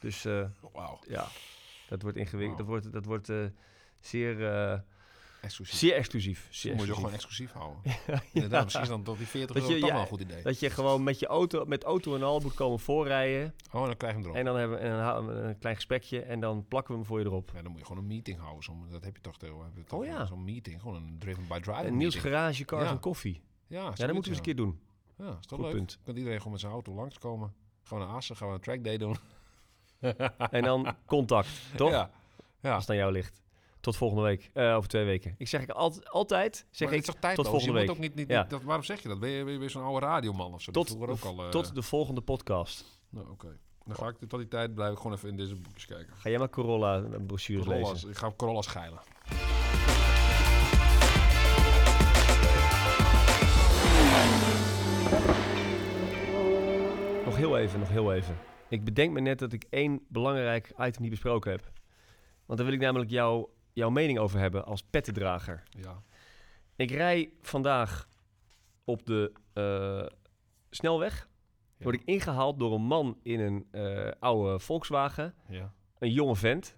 [0.00, 0.98] Dus eh, Wauw.
[1.08, 1.26] ja,
[1.88, 2.58] dat wordt ingewikkeld.
[2.58, 3.44] Dat wordt, dat wordt eh,
[4.00, 4.78] zeer, eh,
[5.42, 5.78] Exclusief.
[5.78, 6.48] zeer exclusief.
[6.50, 6.94] Zeer moet je exclusief.
[6.96, 7.82] gewoon exclusief houden.
[8.32, 10.20] Inderdaad, misschien is dan tot die 40 Dat euro je- toch ja, wel een goed
[10.20, 10.42] idee.
[10.42, 13.54] Dat je gewoon met je auto, met auto en al moet komen voorrijden.
[13.72, 14.36] Oh, dan krijg je hem erop.
[14.38, 17.24] En dan hebben we een, een klein gesprekje en dan plakken we hem voor je
[17.24, 17.50] erop.
[17.54, 18.62] Ja, dan moet je gewoon een meeting houden.
[18.62, 19.72] Zo, dat heb je toch tegenwoordig.
[19.74, 20.26] Heb je toch Oh ja.
[20.26, 22.34] Zo'n meeting, gewoon een driven by driving En Niels meeting.
[22.34, 22.90] Garage, Cars Ja.
[22.90, 23.42] en Koffie.
[23.66, 24.80] Ja, Ja, dat moeten we eens een keer doen.
[25.18, 25.74] Ja, is toch Goed leuk.
[25.76, 25.98] punt.
[26.04, 27.54] Kan iedereen gewoon met zijn auto langskomen.
[27.82, 29.16] Gaan we naar Assen, gaan we een trackday doen.
[30.50, 31.90] En dan contact, toch?
[31.90, 32.10] Ja.
[32.60, 32.72] ja.
[32.74, 33.42] Als het aan jou ligt.
[33.80, 34.50] Tot volgende week.
[34.52, 35.34] Eh, over twee weken.
[35.38, 37.46] Ik zeg ik altijd, altijd zeg maar ik, tijdloos?
[37.48, 37.86] volgende je week.
[37.86, 38.40] Moet ook niet, niet, Ja.
[38.40, 39.20] niet- dat, waarom zeg je dat?
[39.20, 40.72] Ben je, ben je weer zo'n oude radioman of zo?
[40.72, 41.42] tot, dat ook al...
[41.44, 42.84] eh, tot de volgende podcast.
[43.08, 43.56] Nou, oké.
[43.84, 46.16] Dan ga ik tot die tijd blijf ik gewoon even in deze boekjes kijken.
[46.16, 47.90] Ga jij maar Corolla eh, brochures Corolla's.
[47.92, 48.08] lezen.
[48.10, 49.00] Ik ga op Corolla's geilen.
[57.44, 58.36] Heel even, nog heel even.
[58.68, 61.72] Ik bedenk me net dat ik één belangrijk item niet besproken heb.
[62.46, 65.62] Want daar wil ik namelijk jou, jouw mening over hebben als pettendrager.
[65.70, 66.02] Ja.
[66.76, 68.08] Ik rij vandaag
[68.84, 70.18] op de eh,
[70.70, 71.28] snelweg.
[71.76, 71.84] Ja.
[71.84, 75.34] Word ik ingehaald door een man in een eh, oude Volkswagen.
[75.48, 75.72] Ja.
[75.98, 76.76] Een jonge vent.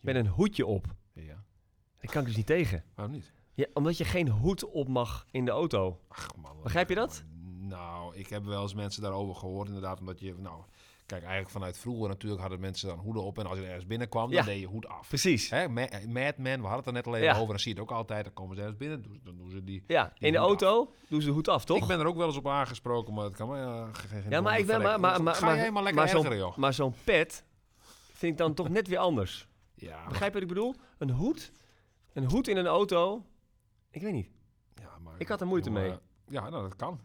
[0.00, 0.86] Met een hoedje op.
[1.12, 1.44] Ja.
[2.00, 2.84] Daar kan ik dus niet tegen.
[2.94, 3.32] Waarom niet?
[3.54, 6.00] Ja, omdat je geen hoed op mag in de auto.
[6.08, 6.62] Ach man.
[6.62, 7.24] Begrijp je dat?
[7.68, 10.62] Nou, ik heb wel eens mensen daarover gehoord, inderdaad, omdat je, nou,
[11.06, 14.30] kijk, eigenlijk vanuit vroeger natuurlijk hadden mensen dan hoeden op en als je ergens binnenkwam,
[14.30, 14.36] Ja.
[14.36, 15.08] dan deed je hoed af.
[15.08, 15.50] Precies.
[15.50, 17.34] Hè, Ma- Mad Men, we hadden het er net al even Ja.
[17.36, 19.64] over, dan zie je het ook altijd, dan komen ze ergens binnen, dan doen ze
[19.64, 19.84] die...
[19.86, 21.76] Ja, Die in de auto doen ze de hoed af, toch?
[21.76, 24.30] Ik ben er ook wel eens op aangesproken, maar het kan me ja, ge- geen
[24.30, 26.56] ja, maar ik ben maar, maar, maar, Ga maar, maar lekker maar ergeren, joh.
[26.56, 27.44] maar zo'n pet
[28.12, 29.48] vind ik dan toch net weer anders.
[29.74, 30.74] Ja, maar, Begrijp je wat ik bedoel?
[30.98, 31.52] Een hoed,
[32.12, 33.24] een hoed in een auto.
[33.90, 34.28] Ik weet niet.
[34.74, 35.90] ja, maar, Ik had er moeite maar, mee.
[35.90, 35.96] eh,
[36.28, 37.00] Ja, nou, dat kan.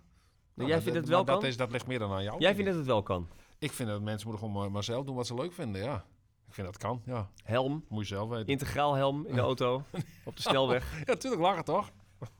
[0.66, 1.48] Jij dat- vindt het wel dat kan?
[1.50, 2.40] Is, dat ligt meer dan aan jou.
[2.40, 3.28] Jij vindt dat het wel kan.
[3.60, 6.06] Ik vind dat mensen moeten gewoon maar, maar zelf doen wat ze leuk vinden, ja.
[6.48, 7.30] Ik vind dat kan, ja.
[7.44, 8.48] Helm, Moet je zelf weten.
[8.48, 9.84] integraal helm in de auto,
[10.24, 10.92] op de snelweg.
[11.00, 11.92] Ja, natuurlijk lachen toch?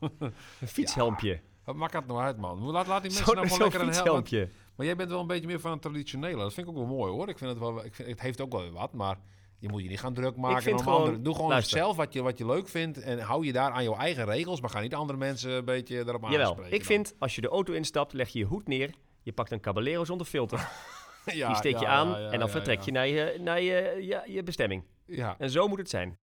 [0.60, 1.40] Een fietshelmpje.
[1.64, 2.58] Wat maakt dat nou uit, man?
[2.62, 4.48] Laat, laat die mensen Zo'n nou lekker een helm.
[4.76, 6.36] Maar jij bent wel een beetje meer van het traditionele.
[6.42, 7.28] Dat vind ik ook wel mooi, hoor.
[7.28, 9.18] Ik vind het wel, ik vind, het heeft ook wel weer wat, maar
[9.58, 11.22] je moet je niet gaan druk maken om gewoon- anderen.
[11.22, 11.78] Doe gewoon luister.
[11.78, 14.60] zelf wat je, wat je leuk vindt en hou je daar aan jouw eigen regels,
[14.60, 16.76] maar ga niet andere mensen een beetje erop Jawel, aanspreken.
[16.76, 18.90] ik vind als je de auto instapt, leg je je hoed neer.
[19.22, 20.68] Je pakt een Caballero zonder filter.
[21.24, 23.96] Ja, Die steek je ja, aan ja, en dan vertrek je naar, je, naar je,
[24.00, 24.84] ja, je bestemming.
[25.06, 26.18] Ja, En zo moet het zijn.